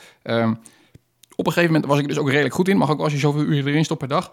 [1.41, 2.77] Op een gegeven moment was ik dus ook redelijk goed in.
[2.77, 4.33] Mag ook als je zoveel uur erin stopt per dag.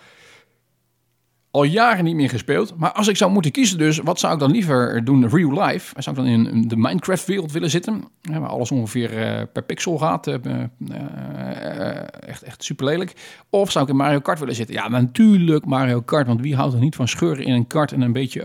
[1.51, 2.77] Al jaren niet meer gespeeld.
[2.77, 6.01] Maar als ik zou moeten kiezen dus, wat zou ik dan liever doen real life?
[6.01, 8.03] Zou ik dan in de Minecraft wereld willen zitten?
[8.21, 10.27] Waar alles ongeveer uh, per pixel gaat.
[10.27, 10.35] Uh,
[10.79, 13.13] uh, echt, echt super lelijk.
[13.49, 14.75] Of zou ik in Mario Kart willen zitten?
[14.75, 16.27] Ja, natuurlijk Mario Kart.
[16.27, 18.41] Want wie houdt er niet van scheuren in een kart en een beetje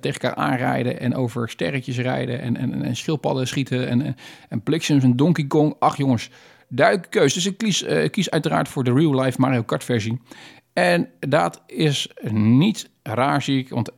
[0.00, 1.00] tegen elkaar aanrijden.
[1.00, 2.40] En over sterretjes rijden.
[2.40, 3.88] En, en, en schildpadden schieten.
[3.88, 4.16] En,
[4.48, 5.74] en en Donkey Kong.
[5.78, 6.30] Ach jongens
[6.70, 7.34] duidelijke keuze.
[7.34, 10.20] Dus ik kies, uh, kies uiteraard voor de real-life Mario Kart versie.
[10.72, 13.68] En dat is niet raar, zie ik.
[13.68, 13.96] Want 61%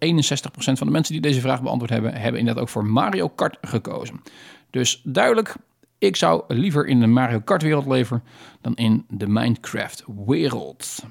[0.55, 2.15] van de mensen die deze vraag beantwoord hebben...
[2.15, 4.23] hebben inderdaad ook voor Mario Kart gekozen.
[4.71, 5.55] Dus duidelijk,
[5.99, 8.23] ik zou liever in de Mario Kart wereld leven...
[8.61, 11.05] dan in de Minecraft wereld.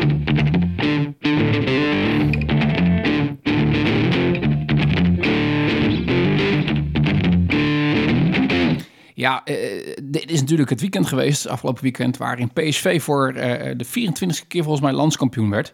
[9.21, 13.85] Ja, eh, dit is natuurlijk het weekend geweest, afgelopen weekend, waarin PSV voor eh, de
[13.85, 15.73] 24e keer volgens mij landskampioen werd.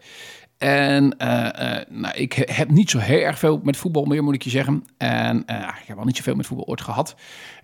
[0.57, 4.41] En eh, nou, ik heb niet zo heel erg veel met voetbal meer, moet ik
[4.41, 4.83] je zeggen.
[4.97, 5.39] En
[5.81, 7.15] ik heb al niet zoveel met voetbal ooit gehad.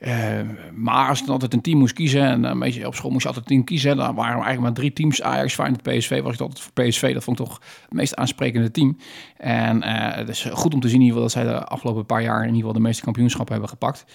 [0.04, 0.40] Eh,
[0.76, 3.28] maar als ik altijd een team moest kiezen, en een beetje op school moest je
[3.28, 5.22] altijd een team kiezen, dan waren er eigenlijk maar drie teams.
[5.22, 7.14] Ajax, Feyenoord, PSV, was ik altijd voor PSV.
[7.14, 8.98] Dat vond ik toch het meest aansprekende team.
[9.38, 12.06] En eh, het is goed om te zien in ieder geval dat zij de afgelopen
[12.06, 14.06] paar jaar in ieder geval de meeste kampioenschappen hebben gepakt.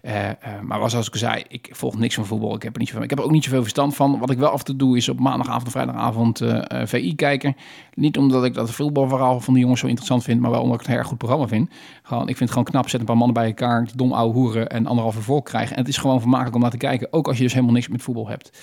[0.00, 2.54] Eh, eh, maar was, zoals ik zei, ik volg niks van voetbal.
[2.54, 4.18] Ik heb, er niet zoveel, ik heb er ook niet zoveel verstand van.
[4.18, 7.14] Wat ik wel af en toe doe, is op maandagavond en vrijdagavond eh, eh, VI
[7.14, 7.56] kijken.
[7.94, 10.80] Niet omdat ik dat voetbalverhaal van die jongens zo interessant vind, maar wel omdat ik
[10.80, 11.70] het een erg goed programma vind.
[12.02, 14.68] Gewoon, ik vind het gewoon knap, zet een paar mannen bij elkaar, dom ouwe hoeren
[14.68, 15.76] en anderhalve krijgen.
[15.76, 17.88] En het is gewoon vermakelijk om naar te kijken, ook als je dus helemaal niks
[17.88, 18.58] met voetbal hebt.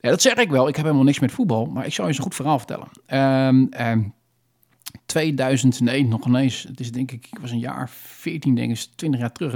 [0.00, 0.68] Ja, dat zeg ik wel.
[0.68, 2.88] Ik heb helemaal niks met voetbal, maar ik zal je eens een goed verhaal vertellen.
[3.06, 4.02] Ehm,
[5.06, 6.62] 2000, nee, nog ineens.
[6.62, 9.54] Het is denk ik, ik was een jaar 14, denk ik, is 20 jaar terug.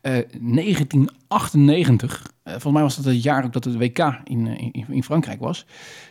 [0.00, 4.70] Eh, 1998, eh, volgens mij was dat het jaar ook dat het WK in, eh,
[4.72, 5.66] in, in Frankrijk was.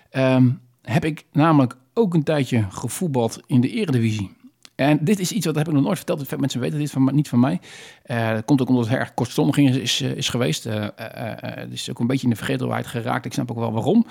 [0.09, 4.31] Ehm, heb ik namelijk ook een tijdje gevoetbald in de Eredivisie.
[4.75, 6.39] En dit is iets wat heb ik nog nooit verteld.
[6.39, 7.59] Mensen weten dit van, niet van mij.
[8.03, 10.65] Eh, dat komt ook omdat het erg kortstondig is, is, eh, geweest.
[10.65, 10.87] Eh,
[11.39, 13.25] het is ook een beetje in de vergetelheid geraakt.
[13.25, 14.05] Ik snap ook wel waarom.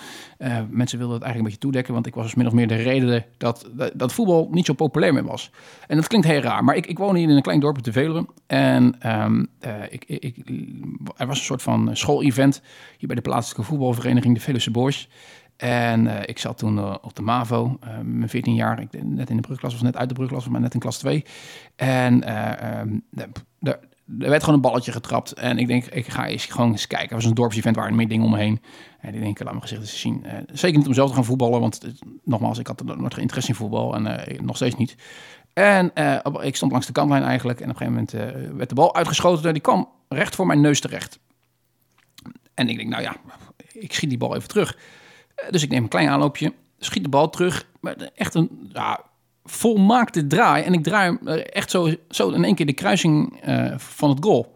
[0.70, 1.94] Mensen wilden het eigenlijk een beetje toedekken.
[1.94, 5.12] Want ik was dus min of meer de reden dat, dat, voetbal niet zo populair
[5.12, 5.50] meer was.
[5.86, 6.64] En dat klinkt heel raar.
[6.64, 8.26] Maar ik, ik woon hier in een klein dorpje te Veluwe.
[8.46, 10.36] En ehm, eh, ik, ik,
[11.16, 12.62] er was een soort van schoolevent.
[12.98, 15.08] Hier bij de plaatselijke voetbalvereniging de Veluwse Boys.
[15.56, 19.30] En eh, ik zat toen eh, op de MAVO, eh, mijn 14 jaar, ik, net
[19.30, 21.24] in de brugklas, was net uit de brugklas, maar net in klas 2.
[21.76, 23.28] En eh, ehm, er,
[24.18, 25.32] er werd gewoon een balletje getrapt.
[25.32, 27.08] En ik denk, ik ga eens gewoon eens kijken.
[27.08, 28.62] Er was een dorpsevent, waar meer dingen omheen.
[29.00, 30.26] En ik denk, laat mijn gezicht eens zien.
[30.52, 31.80] Zeker niet om zelf te gaan voetballen, want
[32.24, 34.96] nogmaals, ik had nooit interesse in voetbal en nog steeds niet.
[35.52, 35.90] En
[36.40, 37.60] ik stond langs de kantlijn eigenlijk.
[37.60, 39.46] En op een gegeven moment werd de bal uitgeschoten.
[39.46, 41.18] En die kwam recht voor mijn neus terecht.
[42.54, 43.16] En ik denk, nou ja,
[43.72, 44.76] ik schiet die bal even terug.
[45.34, 47.66] Eh, Dus ik neem een klein aanloopje, schiet de bal terug.
[47.80, 49.00] Maar echt een ja,
[49.44, 50.64] volmaakte draai.
[50.64, 54.10] En ik draai hem eh, echt zo, zo in één keer de kruising eh, van
[54.10, 54.52] het goal.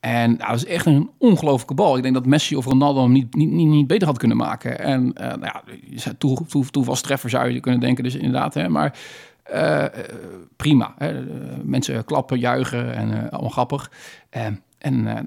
[0.00, 1.96] En nou, dat is echt een ongelofelijke bal.
[1.96, 4.78] Ik denk dat Messi of Ronaldo hem niet, niet, niet, niet beter had kunnen maken.
[4.78, 8.04] En eh nou ja, toe, toe, toevalstreffer zou je kunnen denken.
[8.04, 8.98] Dus inderdaad, hè, maar
[10.56, 10.94] prima.
[10.98, 11.22] Hè.
[11.62, 13.90] Mensen klappen, juichen en allemaal grappig.
[14.78, 15.26] En nou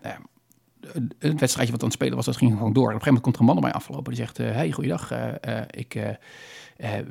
[1.20, 2.90] het wedstrijdje wat aan het spelen was, dat ging gewoon door.
[2.90, 4.14] En op een gegeven moment komt er een man op mij afgelopen.
[4.14, 6.18] Die zegt, eh, hey, goeiedag, eh, eh, ik,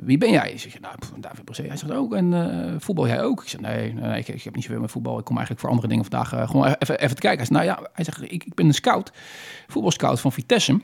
[0.01, 0.51] wie ben jij?
[0.51, 1.63] Ik zeg, nou, David Brosé.
[1.63, 3.41] Hij zegt, ook, en voetbal jij ook?
[3.41, 5.19] Ik zeg, nee, nee ik, heb niet zoveel met voetbal.
[5.19, 7.37] Ik kom eigenlijk voor andere dingen vandaag gewoon even, even te kijken.
[7.37, 9.11] Hij zegt, nou ja, hij zegt, ik, ik ben een scout,
[9.67, 10.79] voetbalscout van Vitesse.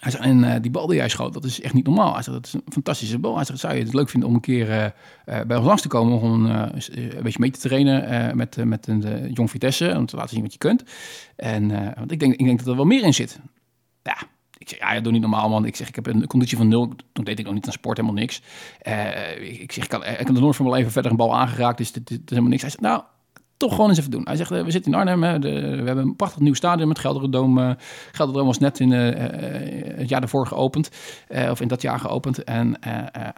[0.00, 2.14] Hij zegt, en eh, die bal die jij schoot, dat is echt niet normaal.
[2.14, 3.36] Hij dat is een fantastische bal.
[3.36, 5.82] Hij zegt, zou je het leuk vinden om een keer eh, eh, bij ons langs
[5.82, 6.20] te komen...
[6.20, 9.94] om een beetje mee te trainen met, met een jong Vitesse...
[9.96, 10.82] om te laten zien wat je kunt.
[11.36, 13.40] En want ik denk, ik denk dat er wel meer in zit.
[14.02, 14.16] Ja,
[14.58, 15.64] ik zeg, ja, doe niet normaal, man.
[15.64, 16.92] Ik zeg, ik heb een conditie van nul.
[17.12, 18.42] Toen deed ik nog niet aan sport, helemaal niks.
[19.40, 21.78] Ik, zeg, ik kan, ik kan er nooit van mijn verder een bal aangeraakt.
[21.78, 22.62] Dus dit is helemaal niks.
[22.62, 23.02] Hij zegt, nou,
[23.62, 24.24] toch gewoon eens even doen.
[24.24, 25.40] Hij zegt, eh, we zitten in Arnhem.
[25.40, 27.58] De, we hebben een prachtig nieuw stadion met Gelderdoom.
[27.58, 27.70] eh
[28.12, 30.90] Gelderdoom was net in eh, het jaar daarvoor geopend.
[31.50, 32.44] of in dat jaar geopend.
[32.44, 32.76] En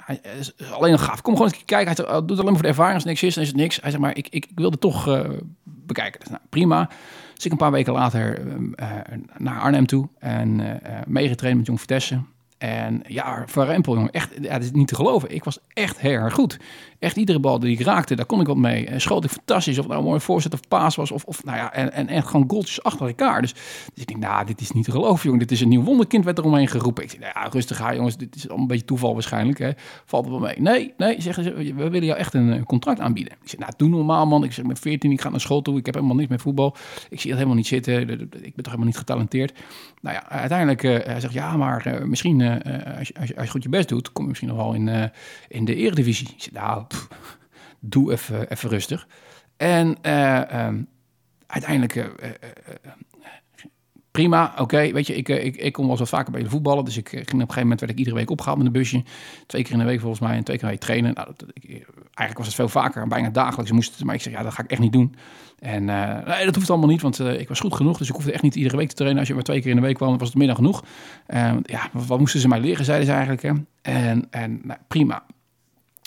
[0.05, 1.23] hij is alleen nog gaaf.
[1.23, 1.95] Kom gewoon eens kijken.
[1.95, 2.95] Hij oh, doe het alleen maar voor de ervaring.
[2.95, 3.81] Als niks is, dan is het niks.
[3.81, 5.27] Hij zegt, maar ik, ik, ik wilde toch
[5.65, 6.21] bekijken.
[6.21, 6.89] Dus, nou, prima.
[7.35, 10.09] Dus ik een paar weken later eh, eh, naar Arnhem toe.
[10.19, 12.21] En meegetraind met Jong Vitesse.
[12.65, 15.35] En ja, Van Rempel, jongen, echt, ja, dat is niet te geloven.
[15.35, 16.59] Ik was echt heel erg goed.
[16.99, 18.87] Echt iedere bal die ik raakte, daar kon ik wat mee.
[18.87, 21.11] En schoot ik fantastisch, of nou een mooie voorzet of paas was.
[21.11, 23.41] Of, of nou ja, en, en echt gewoon goaltjes achter elkaar.
[23.41, 23.63] Dus, dus
[23.95, 25.39] ik denk, nou, dit is niet te geloven, jongen.
[25.39, 27.03] Dit is een nieuw wonderkind, werd er omheen geroepen.
[27.03, 28.17] Ik zeg, nou ja, rustig aan, jongens.
[28.17, 29.59] Dit is allemaal een beetje toeval waarschijnlijk.
[29.59, 29.71] Hè.
[30.05, 30.61] Valt er wel mee.
[30.61, 33.33] Nee, nee, zeggen ze, we willen jou echt een eh, contract aanbieden.
[33.43, 34.45] Ik zeg, nou, doe normaal, man.
[34.45, 35.79] Ik zeg, met 14, ik ga naar school toe.
[35.79, 36.77] Ik heb helemaal niks met voetbal.
[37.09, 38.11] Ik zie dat helemaal niet zitten.
[38.11, 39.53] Ik ben toch helemaal niet getalenteerd.
[40.05, 42.51] Nou ja, uiteindelijk, uh, hij zegt, ja, maar uh, misschien, uh,
[42.99, 45.13] als, je, als, als je goed je best doet, kom je misschien nog wel in,
[45.49, 46.29] in de eredivisie.
[46.29, 46.85] Ik zeg, nou,
[47.81, 49.09] doe even, even rustig.
[49.57, 49.87] En
[50.67, 50.89] um,
[51.47, 52.11] uiteindelijk,
[54.15, 56.85] prima, oké, weet je, ik, ik, ik kom wel wat vaker bij de voetballen.
[56.85, 59.03] Dus ik ging op een gegeven moment werd ik iedere week opgehaald met een busje.
[59.47, 61.15] Twee keer in de week volgens mij en twee keer in week trainen.
[61.15, 61.71] Nou, ik,
[62.05, 64.05] eigenlijk was het veel vaker, bijna dagelijks moest het.
[64.05, 65.15] Maar ik zeg, ja, dat ga ik echt niet doen.
[65.59, 65.87] En
[66.45, 67.99] dat hoeft allemaal niet, want ik was goed genoeg.
[67.99, 69.19] Dus ik hoefde echt niet iedere week te trainen.
[69.19, 70.85] Als je maar twee keer in de week kwam, was het middag genoeg.
[71.29, 73.43] Uh, ja, wat, moesten ze mij leren, zeiden ze eigenlijk.
[73.43, 73.53] Hè?
[73.83, 75.25] En, en nou, prima.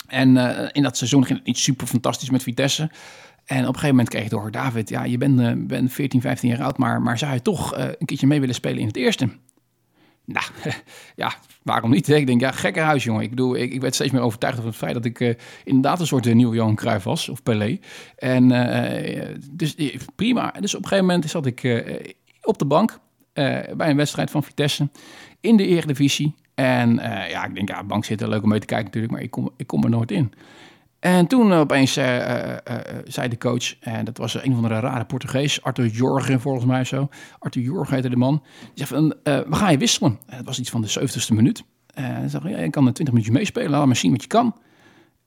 [0.06, 0.36] En
[0.72, 2.90] in dat seizoen ging het niet super fantastisch met Vitesse.
[3.48, 6.20] En op een gegeven moment kreeg ik door, David, ja, je bent, uh, bent 14,
[6.20, 8.86] 15 jaar oud, maar, maar zou je toch uh, een keertje mee willen spelen in
[8.86, 9.28] het eerste?
[10.24, 10.46] Nou,
[11.16, 12.08] ja, waarom niet?
[12.08, 13.22] Ik denk, ja, gekke huis, jongen.
[13.22, 15.34] Ik bedoel, ik, ik werd steeds meer overtuigd van het feit dat ik uh,
[15.64, 17.78] inderdaad een soort uh, nieuwe Johan Cruijff was, of Pelé.
[18.16, 18.48] En
[19.50, 19.76] dus
[20.16, 20.54] prima.
[20.60, 21.84] Dus op een gegeven moment zat ik
[22.42, 22.98] op de bank
[23.38, 24.88] eh, bij een wedstrijd van Vitesse
[25.40, 26.34] in de Eredivisie.
[26.54, 29.22] En eh, ja, ik denk, ja, bank zitten, leuk om mee te kijken natuurlijk, maar
[29.22, 30.32] ik kom, ik kom er nooit in.
[31.00, 34.68] En toen opeens eh, eh, eh, zei de coach, en dat was een van de
[34.68, 37.08] rare Portugees, Arthur Jorgen volgens mij zo.
[37.38, 38.42] Arthur Jorgen heette de man.
[38.74, 40.18] Die zei van, we gaan je wisselen.
[40.26, 41.64] En het was iets van de 70ste minuut.
[41.94, 44.54] En zei, ja, je kan er 20 minuutjes meespelen, laat maar zien wat je kan.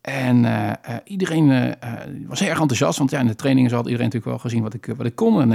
[0.02, 1.90] En eh, eh, iedereen eh,
[2.28, 4.94] was erg enthousiast, want ja, in de trainingen had iedereen natuurlijk wel gezien wat ik,
[4.98, 5.42] wat ik kon.
[5.42, 5.50] En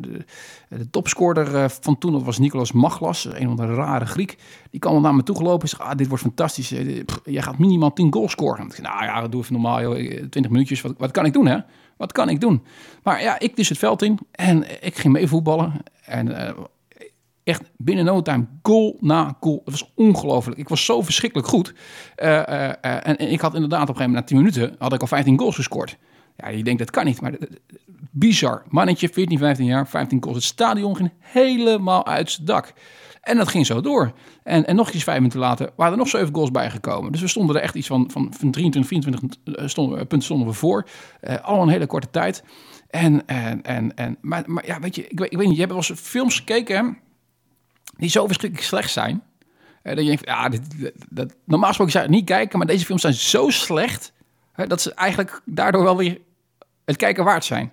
[0.00, 0.24] de,
[0.68, 4.38] de topscorer van toen, dat was Nicolas Maglas, een van de rare Griek.
[4.70, 6.68] Die kwam al naar me toe gelopen en zei, ah, dit wordt fantastisch.
[7.24, 8.60] Jij gaat minimaal 10 goals scoren.
[8.60, 9.94] En ik zei, nou ja, doe even normaal, joh.
[9.94, 11.58] 20 minuutjes, wat, wat kan ik doen, hè?
[11.96, 12.62] Wat kan ik doen?
[13.02, 15.72] Maar ja, ik dus het veld in en ik ging mee voetballen.
[16.04, 16.54] En
[17.46, 19.62] echt binnen no time goal na goal.
[19.64, 20.58] Het was ongelooflijk.
[20.58, 21.74] Ik was zo verschrikkelijk goed.
[22.14, 24.92] Eh, eh, eh, en, ik had inderdaad op een gegeven moment na 10 minuten had
[24.92, 25.96] ik al 15 goals gescoord.
[26.36, 27.32] Ja, je denkt dat kan niet, maar
[28.10, 28.62] bizar.
[28.68, 30.36] Mannetje, 14, 15 jaar, 15 goals.
[30.36, 32.72] Het stadion ging helemaal uit zijn dak.
[33.20, 34.12] En dat ging zo door.
[34.42, 37.12] En, en nog iets vijf minuten later waren er nog zeven goals bijgekomen.
[37.12, 40.48] Dus we stonden er echt iets van, van, van 23, 24 eh, stonden, punten stonden
[40.48, 40.86] we voor.
[41.42, 42.44] Al een hele korte tijd.
[42.90, 45.62] En, en, en, en, maar, maar ja, weet je, ik weet, ik weet niet, je
[45.62, 46.98] hebt wel eens films gekeken
[47.96, 49.22] die zo verschrikkelijk slecht zijn.
[49.82, 54.12] Je ja, dit, normaal gesproken zou het niet kijken, maar deze films zijn zo slecht
[54.54, 56.20] dat ze eigenlijk daardoor wel weer
[56.84, 57.72] het kijken waard zijn.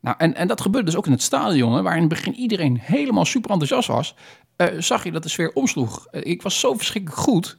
[0.00, 2.34] Nou, en, en dat gebeurde dus ook in het stadion, hè, waar in het begin
[2.34, 4.14] iedereen helemaal super enthousiast was.
[4.56, 6.06] eh, zag je dat de sfeer omsloeg.
[6.06, 7.58] Eh, ik was zo verschrikkelijk goed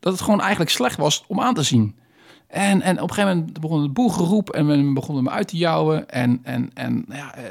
[0.00, 1.98] dat het gewoon eigenlijk slecht was om aan te zien.
[2.46, 5.56] En, en op een gegeven moment begon het boelgeroep en men begon me uit te
[5.56, 6.08] jouwen.
[6.08, 7.44] En, en, en ja, eh,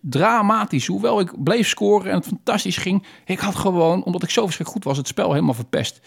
[0.00, 0.86] dramatisch.
[0.86, 3.06] Hoewel ik bleef scoren en het fantastisch ging.
[3.24, 6.00] Ik had gewoon, omdat ik zo verschrikkelijk goed was, het spel helemaal verpest.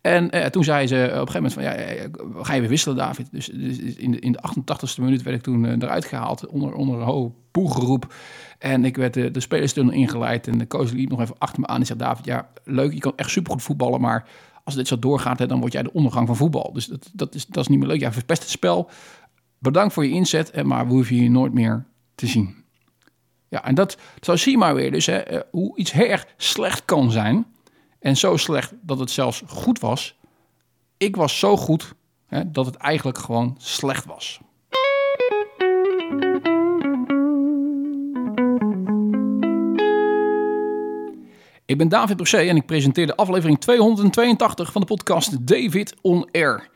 [0.00, 1.72] En eh, toen zei ze op een gegeven moment van, ja,
[2.44, 3.28] ga je weer wisselen, David?
[3.30, 6.74] Dus, dus in, de, in de 88ste minuut werd ik toen eh, eruit gehaald onder,
[6.74, 8.14] onder een hoog boelgeroep.
[8.58, 11.66] En ik werd de, de spelerstunnel ingeleid en de coach liep nog even achter me
[11.66, 11.76] aan.
[11.76, 14.28] Die zei, David, ja, leuk, je kan echt supergoed voetballen, maar
[14.64, 16.72] als dit zo doorgaat, hè, dan word jij de ondergang van voetbal.
[16.72, 18.00] Dus dat, dat, is, dat is niet meer leuk.
[18.00, 18.90] Jij verpest het spel.
[19.58, 22.64] Bedankt voor je inzet, eh, maar we hoeven je nooit meer te zien.
[23.48, 26.26] Ja, en dat, zo zie je maar weer dus hè, eh, hoe iets heel erg
[26.36, 27.46] slecht kan zijn.
[27.98, 30.18] En zo slecht dat het zelfs goed was.
[30.96, 31.94] Ik was zo goed
[32.26, 34.40] hè, dat het eigenlijk gewoon slecht was.
[41.66, 46.28] Ik ben David Brusset en ik presenteer de aflevering 282 van de podcast David On
[46.32, 46.68] Air.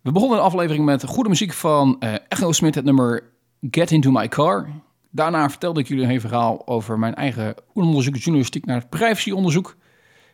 [0.00, 3.32] We begonnen de aflevering met goede muziek van eh, Echo Smith, het nummer
[3.70, 4.68] Get Into My Car.
[5.14, 9.76] Daarna vertelde ik jullie een verhaal over mijn eigen onderzoek journalistiek naar het privacyonderzoek.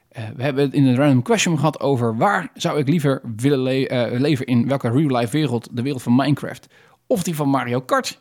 [0.09, 3.59] Eh, we hebben het in een random question gehad over waar zou ik liever willen
[3.63, 6.67] le- eh, leven in welke real-life wereld, de wereld van Minecraft
[7.07, 8.21] of die van Mario Kart.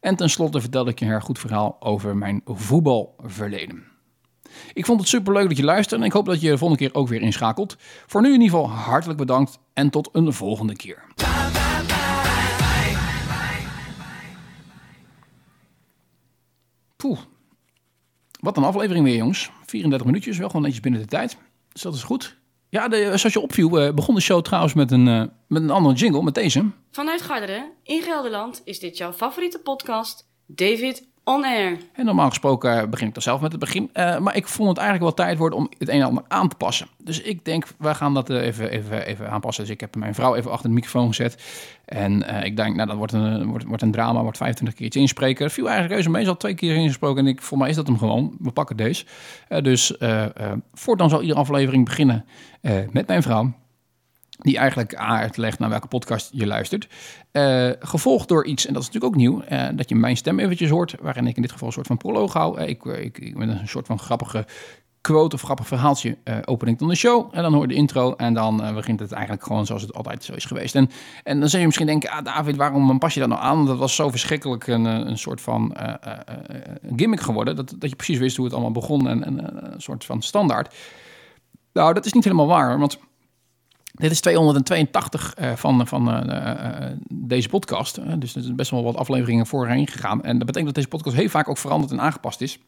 [0.00, 3.82] En tenslotte vertelde ik je een goed verhaal over mijn voetbalverleden.
[4.72, 6.94] Ik vond het superleuk dat je luistert en ik hoop dat je de volgende keer
[6.94, 7.76] ook weer inschakelt.
[8.06, 11.02] Voor nu in ieder geval hartelijk bedankt en tot een volgende keer.
[16.98, 17.18] Poeh.
[18.40, 19.50] Wat een aflevering weer, jongens.
[19.66, 21.36] 34 minuutjes, wel gewoon netjes binnen de tijd.
[21.72, 22.36] Dus dat is goed.
[22.68, 25.70] Ja, de, zoals je opviel, eh, begon de show trouwens met een, eh, met een
[25.70, 26.70] andere jingle, met deze.
[26.90, 31.44] Vanuit Garderen, in Gelderland, is dit jouw favoriete podcast, David On.
[31.44, 33.90] En normaal gesproken begin ik dan zelf met het begin.
[33.92, 36.48] Eh, maar ik vond het eigenlijk wel tijd worden om het een en ander aan
[36.48, 36.86] te passen.
[36.96, 39.64] Dus ik denk, we gaan dat eh, even, even, even aanpassen.
[39.64, 41.42] Dus ik heb mijn vrouw even achter de microfoon gezet.
[41.84, 45.00] En eh, ik denk, nou, dat wordt een, wordt, wordt een drama, wordt 25 keertje
[45.00, 45.44] inspreken.
[45.44, 47.26] Er viel eigenlijk reuze mee, al twee keer ingesproken.
[47.26, 48.36] En ik, voor mij is dat hem gewoon.
[48.38, 49.04] We pakken deze.
[49.48, 49.94] Eh, dus
[50.74, 52.24] voortaan zal iedere aflevering beginnen
[52.90, 53.52] met mijn vrouw
[54.38, 56.88] die eigenlijk uitlegt naar welke podcast je luistert.
[57.30, 60.38] Eh, gevolgd door iets, en dat is natuurlijk ook nieuw, eh, dat je mijn stem
[60.38, 62.58] eventjes hoort, waarin ik in dit geval een soort van proloog hou.
[62.58, 64.46] Eh, ik, ik, ik met een soort van grappige
[65.00, 67.28] quote of grappig verhaaltje eh open dan de show.
[67.32, 70.24] En dan hoor je de intro en dan begint het eigenlijk gewoon zoals het altijd
[70.24, 70.74] zo is geweest.
[70.74, 70.90] En,
[71.24, 73.66] en dan zul je misschien denken, ah David, waarom pas je dat nou aan?
[73.66, 75.76] Dat was zo verschrikkelijk een, een soort van
[76.96, 80.04] gimmick geworden, dat, dat je precies wist hoe het allemaal begon en, en een soort
[80.04, 80.74] van standaard.
[81.72, 82.98] Nou, dat is niet helemaal waar, want
[83.98, 88.20] dit is 282 eh, van, van eh, eh, deze podcast.
[88.20, 90.22] Dus er zijn best wel wat afleveringen voorheen gegaan.
[90.22, 92.58] En dat betekent dat deze podcast heel vaak ook veranderd en aangepast is.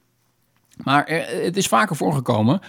[0.77, 1.05] Maar
[1.43, 2.61] het is vaker voorgekomen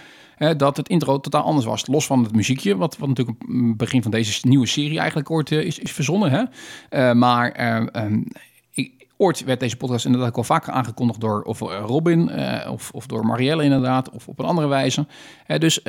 [0.56, 1.86] dat het intro totaal anders was.
[1.86, 5.50] Los van het muziekje, wat, wat natuurlijk het begin van deze nieuwe serie eigenlijk ooit
[5.50, 6.30] is, is verzonnen.
[6.30, 7.14] Hè?
[7.14, 8.22] Maar eh, ehm,
[9.22, 12.90] ooit werd deze podcast inderdaad ook al vaker aangekondigd door of eh, Robin eh, of,
[12.90, 15.06] of door Marielle inderdaad, of op een andere wijze.
[15.46, 15.82] Eh, dus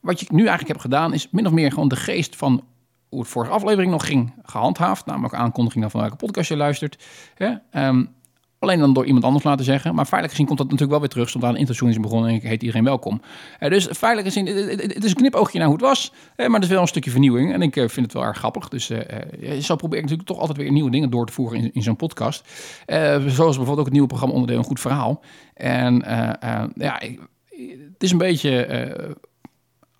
[0.00, 2.64] wat je nu eigenlijk heb gedaan is min of meer gewoon de geest van
[3.08, 5.06] hoe het vorige aflevering nog ging gehandhaafd.
[5.06, 7.04] Namelijk aankondiging van welke podcast je luistert.
[7.34, 7.54] Hè?
[8.62, 9.94] Alleen dan door iemand anders laten zeggen.
[9.94, 11.28] Maar feitelijk gezien komt dat natuurlijk wel weer terug.
[11.30, 13.20] Zodra een interview is begonnen en ik heet iedereen welkom.
[13.58, 16.12] Eh, dus feitelijk gezien, het- is een knipoogje naar hoe het was.
[16.36, 17.52] eh, maar het is wel een stukje vernieuwing.
[17.52, 18.68] En ik eh, vind het wel erg grappig.
[18.68, 18.90] Dus
[19.60, 21.96] zo probeer ik natuurlijk toch altijd weer nieuwe dingen door te voeren in, in zo'n
[21.96, 22.48] podcast.
[22.86, 25.22] Zoals bijvoorbeeld ook het nieuwe programma onderdeel Een Goed Verhaal.
[25.54, 25.94] En
[26.74, 27.00] ja,
[27.92, 29.16] het is een beetje...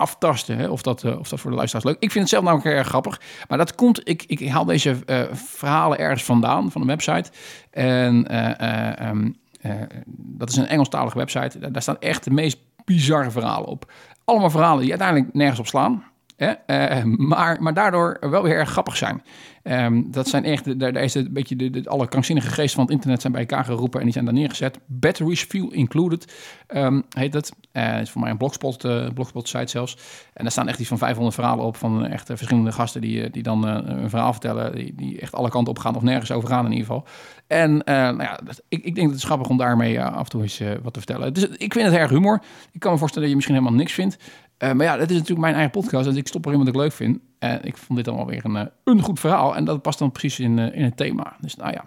[0.03, 2.03] aftasten hè, of, dat, eh, of dat voor de luisteraars leuk.
[2.03, 3.21] Ik vind het zelf namelijk erg grappig.
[3.49, 7.31] Maar dat komt, ik, ik haal deze eh, verhalen ergens vandaan, van een website.
[7.71, 9.31] En eh, eh, ehm,
[9.61, 9.73] eh,
[10.07, 11.71] dat is een Engelstalige website.
[11.71, 13.93] Daar staan echt de meest bizarre verhalen op.
[14.25, 16.05] Allemaal verhalen die uiteindelijk nergens op slaan.
[16.37, 16.53] Hè?
[16.67, 19.23] eh, maar, maar daardoor wel weer erg grappig zijn.
[19.63, 22.93] Ehm, dat zijn echt, daar daar is een beetje de, alle krankzinnige geesten van het
[22.93, 24.79] internet zijn bij elkaar geroepen en die zijn daar neergezet.
[24.87, 26.35] Batteries Fuel Included
[26.67, 27.53] ehm, heet het.
[27.73, 29.97] Eh, het is voor mij een blogspot, eh, blogspot site zelfs.
[30.33, 33.23] En daar staan echt iets van 500 verhalen op van echt eh, verschillende gasten die,
[33.23, 36.03] eh, die dan eh, een verhaal vertellen, die, die echt alle kanten op gaan of
[36.03, 37.07] nergens over gaan in ieder geval.
[37.53, 40.31] En eh, nou ja, ik, ik denk dat het grappig om daarmee eh, af en
[40.31, 41.35] toe eens eh, wat te vertellen.
[41.35, 42.43] Dus ik vind het erg humor.
[42.73, 44.17] Ik kan me voorstellen dat je misschien helemaal niks vindt.
[44.63, 46.05] Eh, maar ja, dat is natuurlijk mijn eigen podcast.
[46.05, 47.19] Dus ik stop erin wat ik leuk vind.
[47.39, 49.57] En ik vond dit wel weer een, eh, een goed verhaal.
[49.57, 51.37] En dat past dan precies in, eh, in het thema.
[51.41, 51.85] Dus nou ja.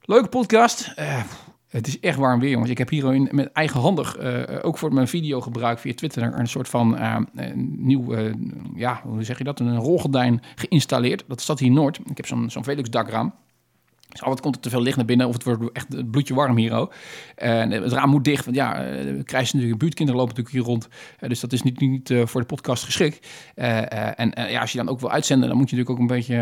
[0.00, 0.92] Leuke podcast.
[1.68, 2.70] Het is echt warm weer, jongens.
[2.70, 6.48] Ik heb hier in, met eigenhandig, eh, ook voor mijn video gebruik via Twitter, een
[6.48, 6.98] soort van
[7.34, 8.14] een nieuw,
[8.74, 11.24] ja, hoe zeg je dat, een rolgordijn geïnstalleerd.
[11.28, 11.98] Dat staat hier Noord.
[12.04, 13.34] Ik heb zo'n zo'n Velux dakraam.
[14.14, 16.34] Dus altijd komt er te veel licht naar binnen of het wordt echt het bloedje
[16.34, 16.94] warm hier ook.
[17.34, 20.74] En het raam moet dicht, want ja, eh, krijg je natuurlijk buurtkinderen lopen natuurlijk hier
[20.74, 20.88] rond.
[21.18, 23.28] Eh, dus dat is niet, niet eh, voor de podcast geschikt.
[23.54, 26.34] En ja, als je dan ook wil uitzenden, dan moet je natuurlijk ook een beetje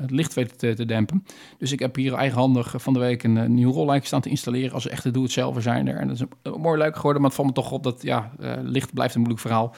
[0.00, 1.24] het licht weten te, dempen.
[1.58, 4.88] Dus ik heb hier eigenhandig van de week een, eh, nieuw staan te installeren als
[4.88, 5.96] echte doe-het-zelf zijn er.
[5.96, 8.30] En dat is een, mooi leuk geworden, maar het valt me toch op dat ja,
[8.62, 9.74] licht blijft een moeilijk verhaal.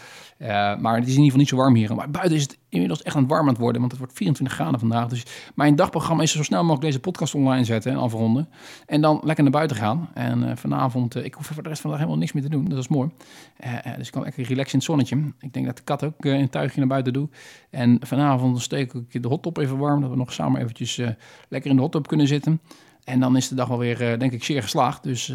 [0.81, 1.95] Maar het is in ieder geval niet zo warm hier.
[1.95, 4.17] Maar buiten is het inmiddels echt aan het warm aan het worden, want het wordt
[4.17, 5.09] 24 graden vandaag.
[5.09, 8.49] Dus mijn dagprogramma is zo snel mogelijk deze podcast online zetten en afronden.
[8.87, 10.09] En dan lekker naar buiten gaan.
[10.15, 12.43] En eh, vanavond, eh, ik hoef voor de rest van de dag helemaal niks meer
[12.43, 12.69] te doen.
[12.69, 13.11] Dat is mooi.
[13.57, 15.33] Eh, dus ik kan lekker relaxen in het zonnetje.
[15.41, 17.37] Ik denk dat de kat ook een tuigje naar buiten doet.
[17.71, 21.01] En vanavond steek ik de hottop even warm, dat we nog samen eventjes
[21.49, 22.61] lekker in de hottop kunnen zitten.
[23.05, 25.03] En dan is de dag wel weer, denk ik, zeer geslaagd.
[25.03, 25.33] Dus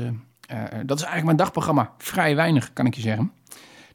[0.86, 1.92] dat is eigenlijk mijn dagprogramma.
[1.98, 3.32] Vrij weinig, kan ik je zeggen.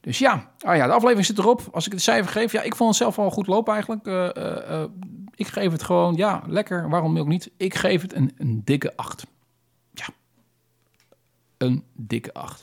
[0.00, 1.68] Dus ja, ah ja, de aflevering zit erop.
[1.72, 4.06] Als ik het cijfer geef, ja, ik vond het zelf wel goed lopen eigenlijk.
[4.06, 4.88] Eh, eh, eh,
[5.34, 6.88] ik geef het gewoon, ja, lekker.
[6.88, 7.50] Waarom ook niet?
[7.56, 9.26] Ik geef het een, een dikke 8.
[9.92, 10.06] Ja,
[11.56, 12.56] een dikke 8.